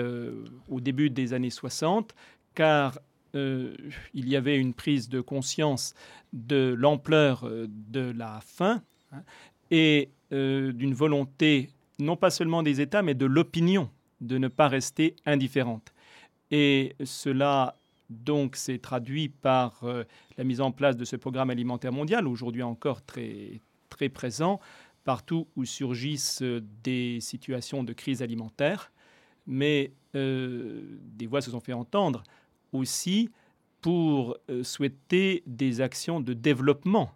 au 0.69 0.79
début 0.79 1.09
des 1.09 1.33
années 1.33 1.49
60 1.49 2.13
car 2.55 2.97
euh, 3.35 3.75
il 4.13 4.27
y 4.27 4.35
avait 4.35 4.57
une 4.57 4.73
prise 4.73 5.07
de 5.07 5.21
conscience 5.21 5.93
de 6.33 6.75
l'ampleur 6.77 7.45
euh, 7.45 7.67
de 7.69 8.11
la 8.11 8.41
faim 8.45 8.81
hein, 9.13 9.23
et 9.69 10.09
euh, 10.33 10.73
d'une 10.73 10.93
volonté 10.93 11.69
non 11.99 12.17
pas 12.17 12.29
seulement 12.29 12.63
des 12.63 12.81
États, 12.81 13.03
mais 13.03 13.13
de 13.13 13.25
l'opinion 13.25 13.89
de 14.19 14.37
ne 14.37 14.47
pas 14.47 14.67
rester 14.67 15.15
indifférente. 15.25 15.93
Et 16.49 16.95
cela 17.03 17.77
donc 18.09 18.55
s'est 18.55 18.79
traduit 18.79 19.29
par 19.29 19.83
la 20.37 20.43
mise 20.43 20.59
en 20.59 20.71
place 20.71 20.97
de 20.97 21.05
ce 21.05 21.15
programme 21.15 21.49
alimentaire 21.49 21.93
mondial, 21.93 22.27
aujourd'hui 22.27 22.63
encore 22.63 23.03
très, 23.03 23.61
très 23.89 24.09
présent, 24.09 24.59
partout 25.05 25.47
où 25.55 25.63
surgissent 25.63 26.43
des 26.83 27.19
situations 27.21 27.83
de 27.83 27.93
crise 27.93 28.21
alimentaire. 28.21 28.91
Mais 29.47 29.91
des 30.13 31.27
voix 31.27 31.41
se 31.41 31.51
sont 31.51 31.61
fait 31.61 31.73
entendre 31.73 32.23
aussi 32.71 33.29
pour 33.81 34.37
euh, 34.49 34.63
souhaiter 34.63 35.43
des 35.45 35.81
actions 35.81 36.19
de 36.19 36.33
développement 36.33 37.11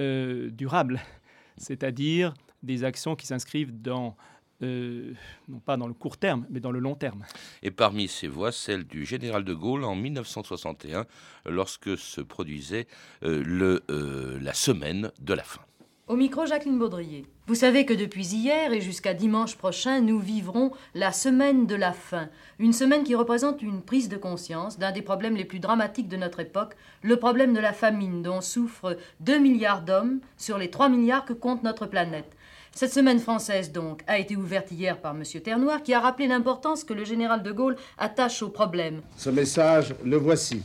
euh, 0.00 0.50
durable, 0.50 1.00
c'est-à-dire 1.56 2.34
des 2.62 2.84
actions 2.84 3.14
qui 3.16 3.26
s'inscrivent 3.26 3.80
dans 3.80 4.16
euh, 4.62 5.12
non 5.48 5.58
pas 5.58 5.76
dans 5.76 5.88
le 5.88 5.94
court 5.94 6.16
terme, 6.16 6.46
mais 6.48 6.60
dans 6.60 6.70
le 6.70 6.78
long 6.78 6.94
terme. 6.94 7.24
Et 7.62 7.72
parmi 7.72 8.06
ces 8.06 8.28
voix, 8.28 8.52
celle 8.52 8.84
du 8.84 9.04
général 9.04 9.44
de 9.44 9.54
Gaulle 9.54 9.82
en 9.82 9.96
1961, 9.96 11.04
lorsque 11.46 11.98
se 11.98 12.20
produisait 12.20 12.86
la 13.22 14.54
semaine 14.54 15.10
de 15.20 15.34
la 15.34 15.42
faim. 15.42 15.62
Au 16.08 16.16
micro, 16.16 16.44
Jacqueline 16.46 16.80
Baudrier. 16.80 17.24
Vous 17.46 17.54
savez 17.54 17.86
que 17.86 17.94
depuis 17.94 18.26
hier 18.26 18.72
et 18.72 18.80
jusqu'à 18.80 19.14
dimanche 19.14 19.54
prochain, 19.54 20.00
nous 20.00 20.18
vivrons 20.18 20.72
la 20.94 21.12
semaine 21.12 21.64
de 21.66 21.76
la 21.76 21.92
faim. 21.92 22.28
Une 22.58 22.72
semaine 22.72 23.04
qui 23.04 23.14
représente 23.14 23.62
une 23.62 23.82
prise 23.82 24.08
de 24.08 24.16
conscience 24.16 24.80
d'un 24.80 24.90
des 24.90 25.00
problèmes 25.00 25.36
les 25.36 25.44
plus 25.44 25.60
dramatiques 25.60 26.08
de 26.08 26.16
notre 26.16 26.40
époque, 26.40 26.74
le 27.02 27.16
problème 27.18 27.54
de 27.54 27.60
la 27.60 27.72
famine, 27.72 28.20
dont 28.20 28.40
souffrent 28.40 28.96
2 29.20 29.38
milliards 29.38 29.82
d'hommes 29.82 30.18
sur 30.36 30.58
les 30.58 30.70
3 30.70 30.88
milliards 30.88 31.24
que 31.24 31.34
compte 31.34 31.62
notre 31.62 31.86
planète. 31.86 32.36
Cette 32.74 32.92
semaine 32.92 33.20
française, 33.20 33.70
donc, 33.70 34.02
a 34.08 34.18
été 34.18 34.34
ouverte 34.34 34.72
hier 34.72 35.00
par 35.00 35.14
M. 35.14 35.22
Ternoir, 35.40 35.84
qui 35.84 35.94
a 35.94 36.00
rappelé 36.00 36.26
l'importance 36.26 36.82
que 36.82 36.94
le 36.94 37.04
général 37.04 37.44
de 37.44 37.52
Gaulle 37.52 37.76
attache 37.96 38.42
au 38.42 38.48
problème. 38.48 39.02
Ce 39.16 39.30
message, 39.30 39.94
le 40.04 40.16
voici. 40.16 40.62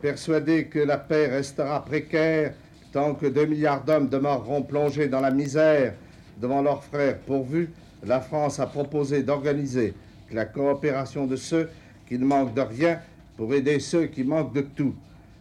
Persuadé 0.00 0.68
que 0.68 0.78
la 0.78 0.96
paix 0.96 1.26
restera 1.26 1.84
précaire 1.84 2.54
Tant 2.94 3.16
que 3.16 3.26
2 3.26 3.46
milliards 3.46 3.82
d'hommes 3.82 4.08
demeureront 4.08 4.62
plongés 4.62 5.08
dans 5.08 5.20
la 5.20 5.32
misère 5.32 5.94
devant 6.40 6.62
leurs 6.62 6.84
frères 6.84 7.18
pourvus, 7.18 7.70
la 8.06 8.20
France 8.20 8.60
a 8.60 8.68
proposé 8.68 9.24
d'organiser 9.24 9.94
la 10.30 10.44
coopération 10.44 11.26
de 11.26 11.34
ceux 11.34 11.68
qui 12.06 12.16
ne 12.20 12.24
manquent 12.24 12.54
de 12.54 12.60
rien 12.60 13.00
pour 13.36 13.52
aider 13.52 13.80
ceux 13.80 14.06
qui 14.06 14.22
manquent 14.22 14.54
de 14.54 14.60
tout. 14.60 14.94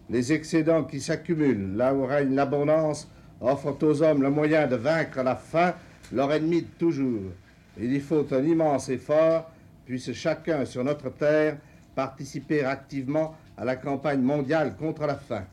Les 0.09 0.33
excédents 0.33 0.83
qui 0.83 0.99
s'accumulent 0.99 1.77
là 1.77 1.93
où 1.93 2.07
règne 2.07 2.33
l'abondance 2.33 3.07
offrent 3.39 3.77
aux 3.83 4.01
hommes 4.01 4.23
le 4.23 4.31
moyen 4.31 4.65
de 4.65 4.75
vaincre 4.75 5.21
la 5.21 5.35
faim, 5.35 5.75
leur 6.11 6.33
ennemi 6.33 6.63
de 6.63 6.67
toujours. 6.79 7.33
Il 7.79 7.93
y 7.93 7.99
faut 7.99 8.25
un 8.33 8.43
immense 8.43 8.89
effort, 8.89 9.51
puisse 9.85 10.11
chacun 10.13 10.65
sur 10.65 10.83
notre 10.83 11.11
terre 11.11 11.57
participer 11.93 12.65
activement 12.65 13.35
à 13.55 13.63
la 13.63 13.75
campagne 13.75 14.21
mondiale 14.21 14.75
contre 14.75 15.05
la 15.05 15.17
faim. 15.17 15.43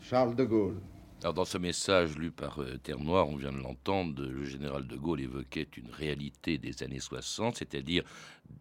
Charles 0.00 0.36
de 0.36 0.44
Gaulle. 0.44 0.89
Alors 1.22 1.34
dans 1.34 1.44
ce 1.44 1.58
message 1.58 2.16
lu 2.16 2.30
par 2.30 2.62
euh, 2.62 2.78
Terre 2.82 2.98
Noire, 2.98 3.28
on 3.28 3.36
vient 3.36 3.52
de 3.52 3.58
l'entendre, 3.58 4.22
le 4.24 4.44
général 4.46 4.86
de 4.86 4.96
Gaulle 4.96 5.20
évoquait 5.20 5.68
une 5.76 5.90
réalité 5.90 6.56
des 6.56 6.82
années 6.82 6.98
60, 6.98 7.56
c'est-à-dire 7.56 8.04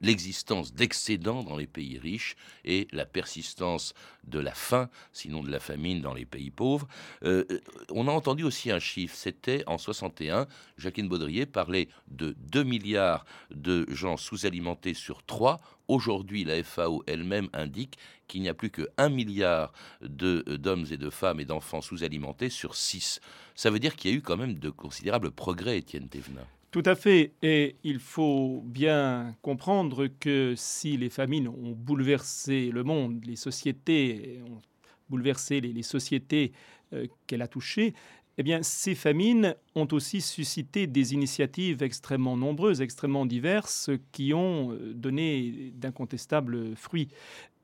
l'existence 0.02 0.73
d'excédents 0.73 1.43
dans 1.43 1.58
les 1.58 1.67
pays 1.67 1.97
riches 1.97 2.36
et 2.65 2.88
la 2.91 3.06
persistance 3.06 3.93
de 4.25 4.39
la 4.39 4.54
faim, 4.54 4.89
sinon 5.12 5.43
de 5.43 5.52
la 5.52 5.60
famine 5.60 6.02
dans 6.02 6.13
les 6.13 6.25
pays 6.25 6.52
pauvres. 6.52 6.88
Euh, 7.23 7.45
on 7.91 8.08
a 8.08 8.12
entendu 8.12 8.43
aussi 8.43 8.71
un 8.71 8.80
chiffre, 8.80 9.15
c'était 9.15 9.63
en 9.67 9.78
61, 9.78 10.47
Jacqueline 10.78 11.10
Baudrier 11.10 11.45
parlait 11.45 11.89
de 12.08 12.36
2 12.52 12.63
milliards 12.63 13.25
de 13.52 13.86
gens 13.89 14.17
sous-alimentés 14.17 14.93
sur 14.93 15.23
3. 15.23 15.60
Aujourd'hui, 15.88 16.43
la 16.43 16.63
FAO 16.63 17.04
elle-même 17.08 17.49
indique 17.54 17.97
qu'il 18.28 18.41
n'y 18.41 18.49
a 18.49 18.54
plus 18.54 18.69
que 18.69 18.88
1 18.97 19.10
milliard 19.10 19.73
euh, 20.04 20.58
d'hommes 20.58 20.86
et 20.91 20.97
de 20.97 21.10
femmes 21.10 21.39
et 21.39 21.45
d'enfants 21.45 21.82
sous-alimentés 21.82 22.49
sur 22.49 22.75
6. 22.75 23.19
Ça 23.56 23.69
veut 23.71 23.80
dire 23.80 23.95
qu'il 23.95 24.12
y 24.12 24.13
a 24.13 24.17
eu 24.17 24.21
quand 24.21 24.38
même 24.38 24.60
de 24.60 24.69
considérables 24.69 25.32
progrès, 25.32 25.80
Étienne 25.80 26.08
Thévenin. 26.08 26.45
Tout 26.71 26.84
à 26.86 26.95
fait. 26.95 27.34
Et 27.41 27.75
il 27.84 27.99
faut 27.99 28.62
bien 28.65 29.36
comprendre 29.41 30.08
que 30.19 30.53
si 30.55 30.97
les 30.97 31.10
famines 31.10 31.47
ont 31.47 31.71
bouleversé 31.71 32.69
le 32.71 32.84
monde, 32.84 33.25
les 33.25 33.36
sociétés 33.36 34.39
ont 34.47 34.62
bouleversé 35.10 35.62
les, 35.62 35.82
sociétés 35.82 36.51
euh, 36.93 37.08
qu'elle 37.25 37.41
a 37.41 37.47
touchées, 37.47 37.95
eh 38.38 38.43
bien, 38.43 38.62
ces 38.62 38.93
famines 38.95 39.55
ont 39.75 39.88
aussi 39.91 40.21
suscité 40.21 40.86
des 40.88 41.13
initiatives 41.13 41.82
extrêmement 41.82 42.38
nombreuses, 42.38 42.82
extrêmement 42.82 43.25
diverses, 43.25 43.89
qui 44.12 44.34
ont 44.34 44.71
euh, 44.71 44.93
donné 44.93 45.71
d'incontestables 45.75 46.75
fruits. 46.75 47.10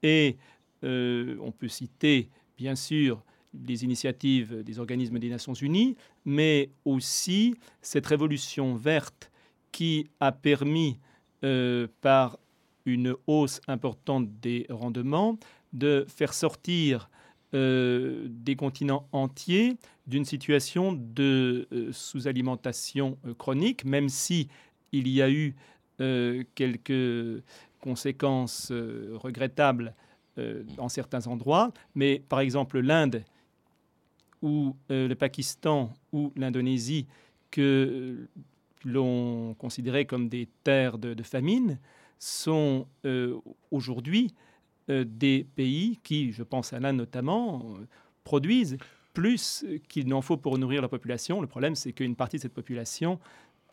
Et 0.04 0.38
euh, 0.84 1.38
on 1.42 1.52
peut 1.52 1.68
citer, 1.68 2.30
bien 2.58 2.76
sûr, 2.76 3.24
les 3.68 3.84
initiatives 3.84 4.64
des 4.64 4.80
organismes 4.80 5.20
des 5.20 5.30
Nations 5.30 5.54
Unies, 5.54 5.96
mais 6.26 6.70
aussi 6.84 7.56
cette 7.82 8.06
révolution 8.06 8.76
verte 8.76 9.32
qui 9.72 10.08
a 10.22 10.32
permis, 10.32 11.00
euh, 11.44 11.88
par 12.00 12.40
une 12.86 13.14
hausse 13.28 13.60
importante 13.68 14.30
des 14.40 14.66
rendements, 14.70 15.38
de 15.74 16.06
faire 16.08 16.34
sortir 16.34 17.10
euh, 17.54 18.26
des 18.30 18.56
continents 18.56 19.08
entiers 19.12 19.76
d'une 20.08 20.24
situation 20.24 20.94
de 20.94 21.68
euh, 21.74 21.92
sous-alimentation 21.92 23.18
chronique, 23.38 23.84
même 23.84 24.08
si 24.08 24.48
il 24.92 25.10
y 25.10 25.22
a 25.22 25.30
eu 25.30 25.56
quelques 26.56 27.44
conséquences 27.80 28.72
regrettables 28.72 29.94
dans 30.76 30.90
certains 30.90 31.28
endroits. 31.28 31.72
Mais 31.96 32.22
par 32.28 32.42
exemple, 32.42 32.80
l'Inde 32.80 33.24
ou 34.46 34.76
euh, 34.92 35.08
le 35.08 35.16
Pakistan 35.16 35.92
ou 36.14 36.32
l'Indonésie 36.36 37.08
que 37.50 38.30
l'on 38.86 39.56
considérait 39.56 40.06
comme 40.06 40.30
des 40.30 40.48
terres 40.64 41.00
de, 41.00 41.24
famine 41.24 41.80
sont 42.20 42.86
euh, 43.06 43.40
aujourd'hui 43.72 44.36
euh, 44.92 45.04
des 45.04 45.48
pays 45.56 46.00
qui, 46.04 46.32
je 46.32 46.44
pense 46.44 46.74
à 46.74 46.80
l'Inde 46.80 46.98
notamment, 46.98 47.76
produisent 48.24 48.78
plus 49.16 49.66
qu'il 49.90 50.08
n'en 50.08 50.22
faut 50.22 50.38
pour 50.38 50.60
nourrir 50.60 50.84
la 50.84 50.90
population. 50.90 51.42
Le 51.42 51.48
problème, 51.48 51.74
c'est 51.74 51.92
qu'une 51.92 52.16
partie 52.16 52.38
de 52.38 52.44
cette 52.44 52.54
population 52.54 53.20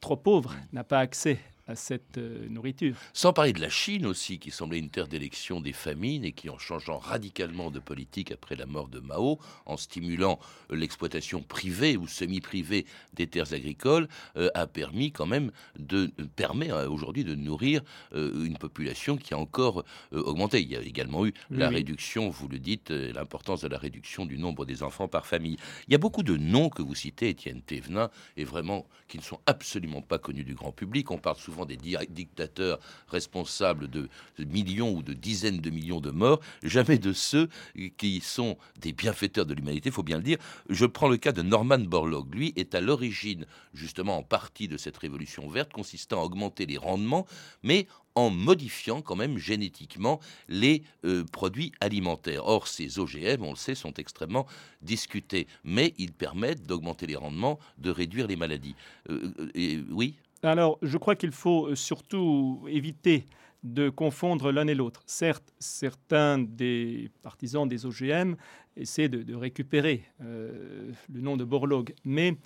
trop 0.00 0.16
pauvre 0.16 0.54
n'a 0.72 0.85
pas 0.85 1.00
accès 1.00 1.38
à 1.66 1.77
cette 1.77 2.18
euh, 2.18 2.48
nourriture. 2.48 2.96
Sans 3.12 3.33
parler 3.33 3.53
de 3.53 3.61
la 3.61 3.68
Chine 3.68 4.07
aussi, 4.07 4.38
qui 4.38 4.51
semblait 4.51 4.79
une 4.79 4.90
terre 4.90 5.09
d'élection 5.09 5.61
des 5.61 5.72
famines 5.72 6.25
et 6.25 6.33
qui, 6.33 6.51
en 6.51 6.59
changeant 6.59 6.98
radicalement 6.98 7.70
de 7.70 7.79
politique 7.79 8.33
après 8.33 8.57
la 8.57 8.66
mort 8.66 8.88
de 8.88 9.01
Mao, 9.01 9.38
en 9.66 9.77
stimulant 9.77 10.40
euh, 10.70 10.77
l'exploitation 10.77 11.42
privée 11.42 11.96
ou 11.96 12.09
semi-privée 12.09 12.87
des 13.14 13.27
terres 13.27 13.53
agricoles, 13.53 14.09
euh, 14.37 14.51
a 14.55 14.66
permis 14.66 15.12
quand 15.12 15.27
même 15.27 15.53
de 15.79 16.11
permet 16.37 16.72
aujourd'hui 16.72 17.25
de 17.25 17.35
nourrir 17.35 17.83
une 18.12 18.57
population 18.59 19.16
qui 19.16 19.35
a 19.35 19.38
encore 19.38 19.85
augmenté. 20.12 20.61
Il 20.61 20.68
y 20.68 20.77
a 20.77 20.81
également 20.81 21.27
eu 21.27 21.33
la 21.51 21.68
réduction, 21.68 22.29
vous 22.29 22.48
le 22.48 22.59
dites, 22.59 22.90
l'importance 22.90 23.62
de 23.62 23.68
la 23.68 23.79
réduction 23.79 24.27
du 24.27 24.38
nombre 24.38 24.64
des 24.64 24.83
enfants 24.83 25.09
par 25.09 25.27
famille. 25.27 25.57
Il 25.88 25.92
y 25.92 25.94
a 25.94 25.98
beaucoup 25.98 26.22
de 26.22 26.37
noms 26.37 26.68
que 26.68 26.83
vous 26.83 26.94
citez, 26.94 27.31
Étienne 27.31 27.62
Thévenin, 27.62 28.11
et 28.37 28.44
vraiment 28.44 28.87
qui 29.09 29.18
ne 29.18 29.22
sont 29.22 29.40
absolument 29.46 30.03
pas 30.03 30.18
connus 30.18 30.44
du 30.44 30.55
grand 30.55 30.72
public. 30.72 31.11
On 31.11 31.18
parle 31.18 31.37
souvent 31.37 31.62
des 31.66 31.77
dictateurs 31.77 32.79
responsables 33.09 33.88
de 33.88 34.09
millions 34.38 34.92
ou 34.94 35.03
de 35.03 35.12
dizaines 35.12 35.61
de 35.61 35.70
millions 35.70 36.01
de 36.01 36.11
morts, 36.11 36.40
jamais 36.62 36.98
de 36.98 37.12
ceux 37.12 37.48
qui 37.96 38.20
sont 38.20 38.57
des 38.79 38.92
bienfaiteurs 38.92 39.46
de 39.46 39.55
l'humanité, 39.55 39.88
il 39.88 39.92
faut 39.92 40.03
bien 40.03 40.18
le 40.18 40.22
dire. 40.22 40.38
Je 40.68 40.87
prends 40.87 41.09
le 41.09 41.16
cas 41.16 41.33
de 41.33 41.42
Norman 41.42 41.79
Borlaug. 41.79 42.35
Lui 42.35 42.53
est 42.57 42.75
à 42.75 42.81
l'origine, 42.81 43.46
justement, 43.75 44.18
en 44.18 44.22
partie 44.22 44.68
de 44.68 44.77
cette 44.77 44.96
révolution 44.96 45.48
verte 45.48 45.72
consistant 45.72 46.20
à 46.20 46.25
augmenter 46.25 46.66
les 46.66 46.79
rendements, 46.79 47.27
mais 47.62 47.87
en 48.14 48.31
modifiant 48.31 49.01
quand 49.01 49.16
même 49.16 49.38
génétiquement 49.38 50.20
les 50.48 50.83
euh, 51.05 51.25
produits 51.25 51.72
alimentaires. 51.81 52.46
Or, 52.46 52.68
ces 52.68 52.98
OGM, 52.98 53.42
on 53.42 53.51
le 53.51 53.57
sait, 53.57 53.75
sont 53.75 53.94
extrêmement 53.94 54.46
discutés, 54.83 55.46
mais 55.64 55.94
ils 55.98 56.12
permettent 56.12 56.66
d'augmenter 56.66 57.07
les 57.07 57.16
rendements, 57.16 57.59
de 57.79 57.90
réduire 57.90 58.27
les 58.27 58.37
maladies. 58.37 58.75
Euh, 59.09 59.33
euh, 59.38 59.51
et, 59.55 59.81
oui? 59.90 60.16
Alors, 60.50 60.78
je 60.83 60.98
crois 60.98 61.14
qu'il 61.14 61.33
faut 61.33 61.68
euh, 61.68 61.74
surtout 61.74 62.64
éviter 62.68 63.26
de 63.62 63.90
confondre 63.90 64.50
l'un 64.50 64.66
et 64.66 64.74
l'autre. 64.74 65.02
Certes, 65.07 65.55
certains 65.61 66.38
des 66.38 67.11
partisans 67.22 67.68
des 67.68 67.87
OGM 67.87 68.35
essaient 68.76 69.09
de, 69.09 69.35
récupérer 69.35 70.05
euh, 70.20 70.90
le 71.12 71.20
nom 71.20 71.37
de 71.37 71.44
Borlaug, 71.44 71.94
mais 72.05 72.37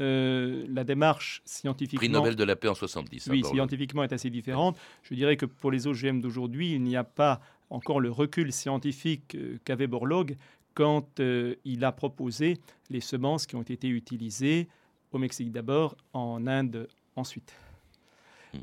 euh, 0.00 0.64
la 0.70 0.84
démarche 0.84 1.42
scientifiquement... 1.44 1.98
Prix 1.98 2.08
Nobel 2.08 2.36
de 2.36 2.44
la 2.44 2.56
paix 2.56 2.68
en 2.68 2.74
70. 2.74 3.28
Hein, 3.28 3.32
oui, 3.32 3.44
scientifiquement 3.44 4.02
est 4.02 4.14
assez 4.14 4.30
différente. 4.30 4.78
Je 5.02 5.14
dirais 5.14 5.36
que 5.36 5.44
pour 5.44 5.70
les 5.70 5.86
OGM 5.86 6.20
d'aujourd'hui, 6.22 6.72
il 6.72 6.82
n'y 6.82 6.96
a 6.96 7.04
pas 7.04 7.40
encore 7.68 8.00
le 8.00 8.10
recul 8.10 8.50
scientifique 8.50 9.36
qu'avait 9.64 9.86
Borlaug 9.86 10.36
quand 10.72 11.20
il 11.64 11.84
a 11.84 11.92
proposé 11.92 12.56
les 12.88 13.00
semences 13.00 13.46
qui 13.46 13.56
ont 13.56 13.62
été 13.62 13.88
utilisées 13.88 14.68
au 15.12 15.18
Mexique 15.18 15.52
d'abord, 15.52 15.96
en 16.14 16.46
Inde 16.46 16.88
ensuite. 17.16 17.52
Hmm. 18.52 18.58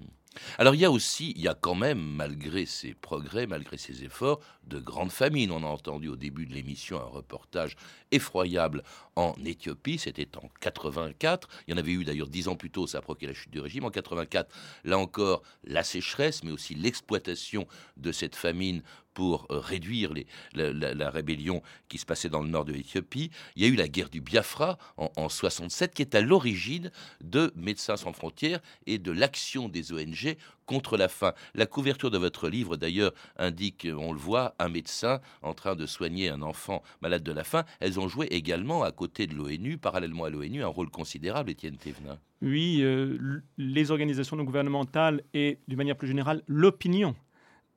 Alors 0.58 0.76
il 0.76 0.82
y 0.82 0.86
a 0.86 0.92
aussi, 0.92 1.34
il 1.36 1.42
y 1.42 1.48
a 1.48 1.56
quand 1.56 1.76
même, 1.76 2.00
malgré 2.00 2.66
ces 2.66 2.94
progrès, 2.94 3.48
malgré 3.48 3.78
ces 3.78 4.04
efforts, 4.04 4.40
de 4.64 4.80
grandes 4.80 5.12
famines. 5.12 5.52
On 5.52 5.64
a 5.64 5.68
entendu 5.68 6.08
au 6.08 6.16
début 6.16 6.46
de 6.46 6.54
l'émission 6.54 7.00
un 7.00 7.06
reportage 7.06 7.76
effroyable 8.12 8.84
en 9.16 9.34
Éthiopie, 9.44 9.98
c'était 9.98 10.30
en 10.38 10.50
84. 10.62 11.50
Il 11.68 11.72
y 11.72 11.74
en 11.74 11.78
avait 11.78 11.92
eu 11.92 12.04
d'ailleurs 12.04 12.30
dix 12.30 12.48
ans 12.48 12.56
plus 12.56 12.70
tôt, 12.70 12.88
ça 12.88 13.00
a 13.00 13.02
provoqué 13.02 13.28
la 13.28 13.34
chute 13.34 13.52
du 13.52 13.60
régime. 13.60 13.86
En 13.86 13.92
84, 13.92 14.54
là 14.84 14.98
encore, 14.98 15.42
la 15.64 15.84
sécheresse, 15.84 16.44
mais 16.44 16.52
aussi 16.52 16.76
l'exploitation 16.76 17.68
de 17.98 18.12
cette 18.12 18.36
famine 18.36 18.84
pour 19.14 19.48
euh, 19.52 19.60
réduire 19.60 20.14
la, 20.54 21.10
rébellion 21.10 21.62
qui 21.88 21.98
se 21.98 22.06
passait 22.06 22.30
dans 22.30 22.42
le 22.42 22.50
nord 22.50 22.66
de 22.66 22.74
l'Éthiopie. 22.74 23.32
Il 23.56 23.64
y 23.64 23.66
a 23.66 23.70
eu 23.70 23.76
la 23.76 23.88
guerre 23.88 24.10
du 24.10 24.22
Biafra 24.22 24.78
en, 24.98 25.12
en 25.16 25.30
67 25.30 25.94
qui 25.94 26.02
est 26.02 26.16
à 26.16 26.22
l'origine 26.22 26.92
de 27.22 27.52
Médecins 27.56 27.98
sans 27.98 28.14
frontières 28.14 28.60
et 28.86 28.98
de 28.98 29.12
l'action 29.12 29.70
des 29.70 29.92
ONG 29.92 30.38
contre 30.70 30.98
la 30.98 31.08
faim. 31.08 31.34
La 31.56 31.66
couverture 31.66 32.12
de 32.12 32.20
votre 32.20 32.48
livre, 32.48 32.78
d'ailleurs, 32.78 33.12
indique, 33.38 33.88
on 33.92 34.14
le 34.14 34.20
voit, 34.20 34.54
un 34.60 34.70
médecin 34.70 35.20
en 35.42 35.56
train 35.56 35.76
de 35.76 35.88
soigner 35.88 36.30
un 36.30 36.44
enfant 36.44 36.84
malade 37.02 37.24
de 37.24 37.32
la 37.32 37.44
faim. 37.44 37.64
Elles 37.80 38.00
ont 38.00 38.08
joué 38.08 38.28
également, 38.28 38.84
à 38.84 38.92
côté 38.92 39.26
de 39.26 39.34
l'ONU, 39.34 39.80
parallèlement 39.80 40.26
à 40.26 40.30
l'ONU, 40.30 40.64
un 40.64 40.68
rôle 40.68 40.92
considérable, 40.92 41.50
Étienne 41.50 41.78
Thévenin. 41.78 42.20
Oui, 42.44 42.82
euh, 42.82 43.42
les 43.58 43.90
organisations 43.90 44.38
non 44.38 44.44
gouvernementales 44.44 45.24
et, 45.34 45.58
d'une 45.68 45.78
manière 45.78 45.98
plus 45.98 46.08
générale, 46.08 46.44
l'opinion 46.46 47.16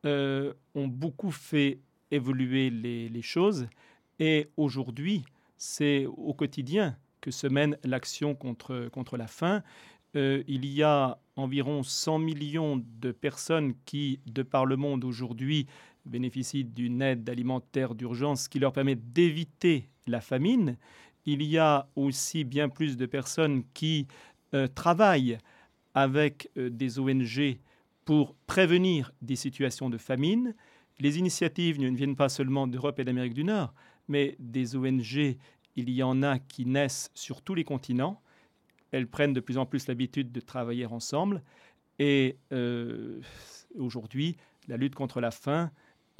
euh, 0.04 0.52
ont 0.74 0.88
beaucoup 0.88 1.30
fait 1.30 1.78
évoluer 2.10 2.70
les, 2.70 3.22
choses. 3.22 3.68
Et 4.18 4.48
aujourd'hui, 4.56 5.24
c'est 5.56 6.06
au 6.06 6.34
quotidien 6.34 6.96
que 7.20 7.30
se 7.30 7.46
mène 7.46 7.78
l'action 7.84 8.34
contre, 8.34 8.88
contre 8.92 9.16
la 9.16 9.28
faim. 9.28 9.62
Euh, 10.16 10.42
il 10.48 10.66
y 10.66 10.82
a 10.82 11.18
environ 11.36 11.84
100 11.84 12.18
millions 12.18 12.82
de 13.00 13.12
personnes 13.12 13.74
qui, 13.84 14.18
de 14.26 14.42
par 14.42 14.66
le 14.66 14.76
monde 14.76 15.04
aujourd'hui, 15.04 15.66
bénéficient 16.04 16.64
d'une 16.64 17.00
aide 17.00 17.30
alimentaire 17.30 17.94
d'urgence 17.94 18.48
qui 18.48 18.58
leur 18.58 18.72
permet 18.72 18.96
d'éviter 18.96 19.88
la 20.08 20.20
famine. 20.20 20.76
Il 21.26 21.42
y 21.44 21.58
a 21.58 21.88
aussi 21.94 22.42
bien 22.42 22.68
plus 22.68 22.96
de 22.96 23.06
personnes 23.06 23.62
qui 23.72 24.08
euh, 24.52 24.66
travaillent 24.66 25.38
avec 25.94 26.50
des 26.56 26.98
ONG 26.98 27.58
pour 28.04 28.34
prévenir 28.46 29.12
des 29.22 29.36
situations 29.36 29.90
de 29.90 29.98
famine. 29.98 30.54
Les 30.98 31.18
initiatives 31.18 31.80
ne 31.80 31.90
viennent 31.90 32.16
pas 32.16 32.28
seulement 32.28 32.66
d'Europe 32.66 32.98
et 32.98 33.04
d'Amérique 33.04 33.34
du 33.34 33.44
Nord, 33.44 33.74
mais 34.08 34.36
des 34.38 34.76
ONG, 34.76 35.36
il 35.76 35.90
y 35.90 36.02
en 36.02 36.22
a 36.22 36.38
qui 36.38 36.66
naissent 36.66 37.10
sur 37.14 37.42
tous 37.42 37.54
les 37.54 37.64
continents. 37.64 38.20
Elles 38.90 39.06
prennent 39.06 39.32
de 39.32 39.40
plus 39.40 39.58
en 39.58 39.66
plus 39.66 39.86
l'habitude 39.86 40.32
de 40.32 40.40
travailler 40.40 40.86
ensemble. 40.86 41.42
Et 41.98 42.36
euh, 42.52 43.20
aujourd'hui, 43.78 44.36
la 44.68 44.76
lutte 44.76 44.94
contre 44.94 45.20
la 45.20 45.30
faim 45.30 45.70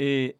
euh, 0.00 0.32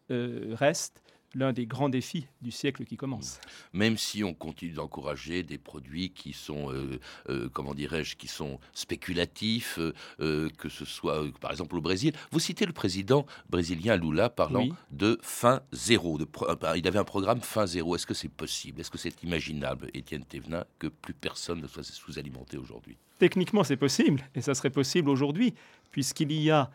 reste 0.53 1.03
l'un 1.35 1.53
des 1.53 1.65
grands 1.65 1.89
défis 1.89 2.27
du 2.41 2.51
siècle 2.51 2.85
qui 2.85 2.97
commence. 2.97 3.39
Même 3.73 3.97
si 3.97 4.23
on 4.23 4.33
continue 4.33 4.73
d'encourager 4.73 5.43
des 5.43 5.57
produits 5.57 6.11
qui 6.11 6.33
sont, 6.33 6.71
euh, 6.71 6.99
euh, 7.29 7.49
comment 7.51 7.73
dirais-je, 7.73 8.15
qui 8.15 8.27
sont 8.27 8.59
spéculatifs, 8.73 9.79
euh, 10.19 10.49
que 10.57 10.69
ce 10.69 10.85
soit 10.85 11.25
par 11.39 11.51
exemple 11.51 11.75
au 11.75 11.81
Brésil. 11.81 12.13
Vous 12.31 12.39
citez 12.39 12.65
le 12.65 12.73
président 12.73 13.25
brésilien 13.49 13.97
Lula 13.97 14.29
parlant 14.29 14.67
de 14.91 15.17
fin 15.21 15.61
zéro. 15.71 16.17
De 16.17 16.27
il 16.75 16.87
avait 16.87 16.99
un 16.99 17.03
programme 17.03 17.41
fin 17.41 17.65
zéro. 17.65 17.95
Est-ce 17.95 18.05
que 18.05 18.13
c'est 18.13 18.29
possible? 18.29 18.81
Est-ce 18.81 18.91
que 18.91 18.97
c'est 18.97 19.23
imaginable, 19.23 19.89
Étienne 19.93 20.25
Thévenin, 20.25 20.65
que 20.79 20.87
plus 20.87 21.13
personne 21.13 21.61
ne 21.61 21.67
soit 21.67 21.83
sous-alimenté 21.83 22.57
aujourd'hui? 22.57 22.97
Techniquement, 23.19 23.63
c'est 23.63 23.77
possible, 23.77 24.21
et 24.35 24.41
ça 24.41 24.53
serait 24.53 24.69
possible 24.69 25.09
aujourd'hui, 25.09 25.53
puisqu'il 25.91 26.31
y 26.31 26.51
a 26.51 26.69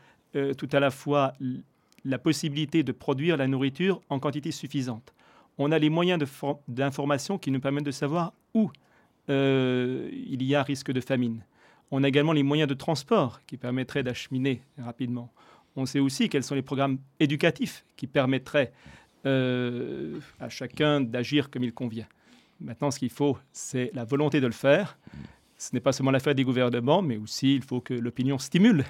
tout 0.56 0.68
à 0.72 0.80
la 0.80 0.90
fois 0.90 1.32
la 2.04 2.18
possibilité 2.18 2.82
de 2.82 2.92
produire 2.92 3.36
la 3.36 3.46
nourriture 3.46 4.00
en 4.08 4.18
quantité 4.18 4.50
suffisante. 4.50 5.14
On 5.58 5.72
a 5.72 5.78
les 5.78 5.90
moyens 5.90 6.22
d'information 6.68 7.38
qui 7.38 7.50
nous 7.50 7.60
permettent 7.60 7.84
de 7.84 7.90
savoir 7.90 8.32
où 8.54 8.70
euh, 9.28 10.08
il 10.12 10.42
y 10.42 10.54
a 10.54 10.62
risque 10.62 10.92
de 10.92 11.00
famine. 11.00 11.42
On 11.90 12.04
a 12.04 12.08
également 12.08 12.32
les 12.32 12.42
moyens 12.42 12.68
de 12.68 12.74
transport 12.74 13.40
qui 13.46 13.56
permettraient 13.56 14.02
d'acheminer 14.02 14.62
rapidement. 14.78 15.32
On 15.76 15.86
sait 15.86 16.00
aussi 16.00 16.28
quels 16.28 16.44
sont 16.44 16.54
les 16.54 16.62
programmes 16.62 16.98
éducatifs 17.18 17.84
qui 17.96 18.06
permettraient 18.06 18.72
euh, 19.26 20.18
à 20.38 20.48
chacun 20.48 21.00
d'agir 21.00 21.50
comme 21.50 21.64
il 21.64 21.72
convient. 21.72 22.06
Maintenant, 22.60 22.90
ce 22.90 22.98
qu'il 22.98 23.10
faut, 23.10 23.38
c'est 23.52 23.90
la 23.94 24.04
volonté 24.04 24.40
de 24.40 24.46
le 24.46 24.52
faire. 24.52 24.98
Ce 25.56 25.70
n'est 25.72 25.80
pas 25.80 25.92
seulement 25.92 26.10
l'affaire 26.10 26.34
des 26.34 26.44
gouvernements, 26.44 27.02
mais 27.02 27.16
aussi 27.16 27.54
il 27.54 27.62
faut 27.62 27.80
que 27.80 27.94
l'opinion 27.94 28.38
stimule 28.38 28.84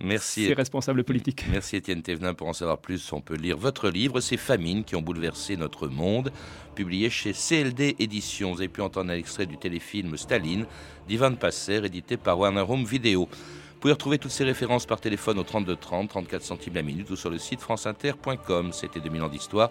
Merci. 0.00 0.46
Ces 0.46 0.54
responsables 0.54 1.02
politiques. 1.02 1.44
Merci 1.50 1.74
Étienne 1.74 2.02
Thévenin. 2.02 2.32
Pour 2.32 2.46
en 2.46 2.52
savoir 2.52 2.78
plus, 2.78 3.12
on 3.12 3.20
peut 3.20 3.34
lire 3.34 3.56
votre 3.56 3.88
livre, 3.88 4.20
Ces 4.20 4.36
famines 4.36 4.84
qui 4.84 4.94
ont 4.94 5.02
bouleversé 5.02 5.56
notre 5.56 5.88
monde, 5.88 6.30
publié 6.76 7.10
chez 7.10 7.32
CLD 7.32 7.96
Éditions. 7.98 8.52
Vous 8.52 8.60
avez 8.60 8.68
pu 8.68 8.80
entendre 8.80 9.10
un 9.10 9.16
extrait 9.16 9.46
du 9.46 9.56
téléfilm 9.58 10.16
Staline 10.16 10.66
d'Ivan 11.08 11.34
Passer, 11.34 11.84
édité 11.84 12.16
par 12.16 12.38
Warner 12.38 12.64
Home 12.68 12.84
Video. 12.84 13.22
Vous 13.26 13.80
pouvez 13.80 13.92
retrouver 13.92 14.18
toutes 14.18 14.30
ces 14.30 14.44
références 14.44 14.86
par 14.86 15.00
téléphone 15.00 15.38
au 15.40 15.42
32 15.42 15.74
30, 15.74 16.08
34 16.08 16.42
centimes 16.42 16.74
la 16.74 16.82
minute 16.82 17.10
ou 17.10 17.16
sur 17.16 17.30
le 17.30 17.38
site 17.38 17.60
franceinter.com. 17.60 18.72
C'était 18.72 19.00
2000 19.00 19.22
ans 19.22 19.28
d'histoire. 19.28 19.70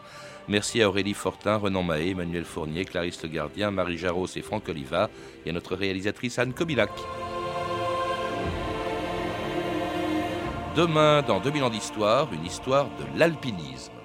Merci 0.49 0.81
à 0.81 0.89
Aurélie 0.89 1.13
Fortin, 1.13 1.55
Renan 1.55 1.83
Mahé, 1.83 2.11
Emmanuel 2.11 2.43
Fournier, 2.43 2.83
Clarisse 2.83 3.23
Le 3.23 3.29
Gardien, 3.29 3.71
Marie 3.71 3.97
Jarros 3.97 4.27
et 4.35 4.41
Franck 4.41 4.67
Oliva 4.67 5.09
et 5.45 5.51
à 5.51 5.53
notre 5.53 5.75
réalisatrice 5.75 6.37
Anne 6.37 6.53
Kobilac. 6.53 6.91
Demain, 10.77 11.23
dans 11.23 11.39
2000 11.39 11.63
ans 11.63 11.69
d'histoire, 11.71 12.31
une 12.31 12.45
histoire 12.45 12.85
de 12.99 13.17
l'alpinisme. 13.17 13.96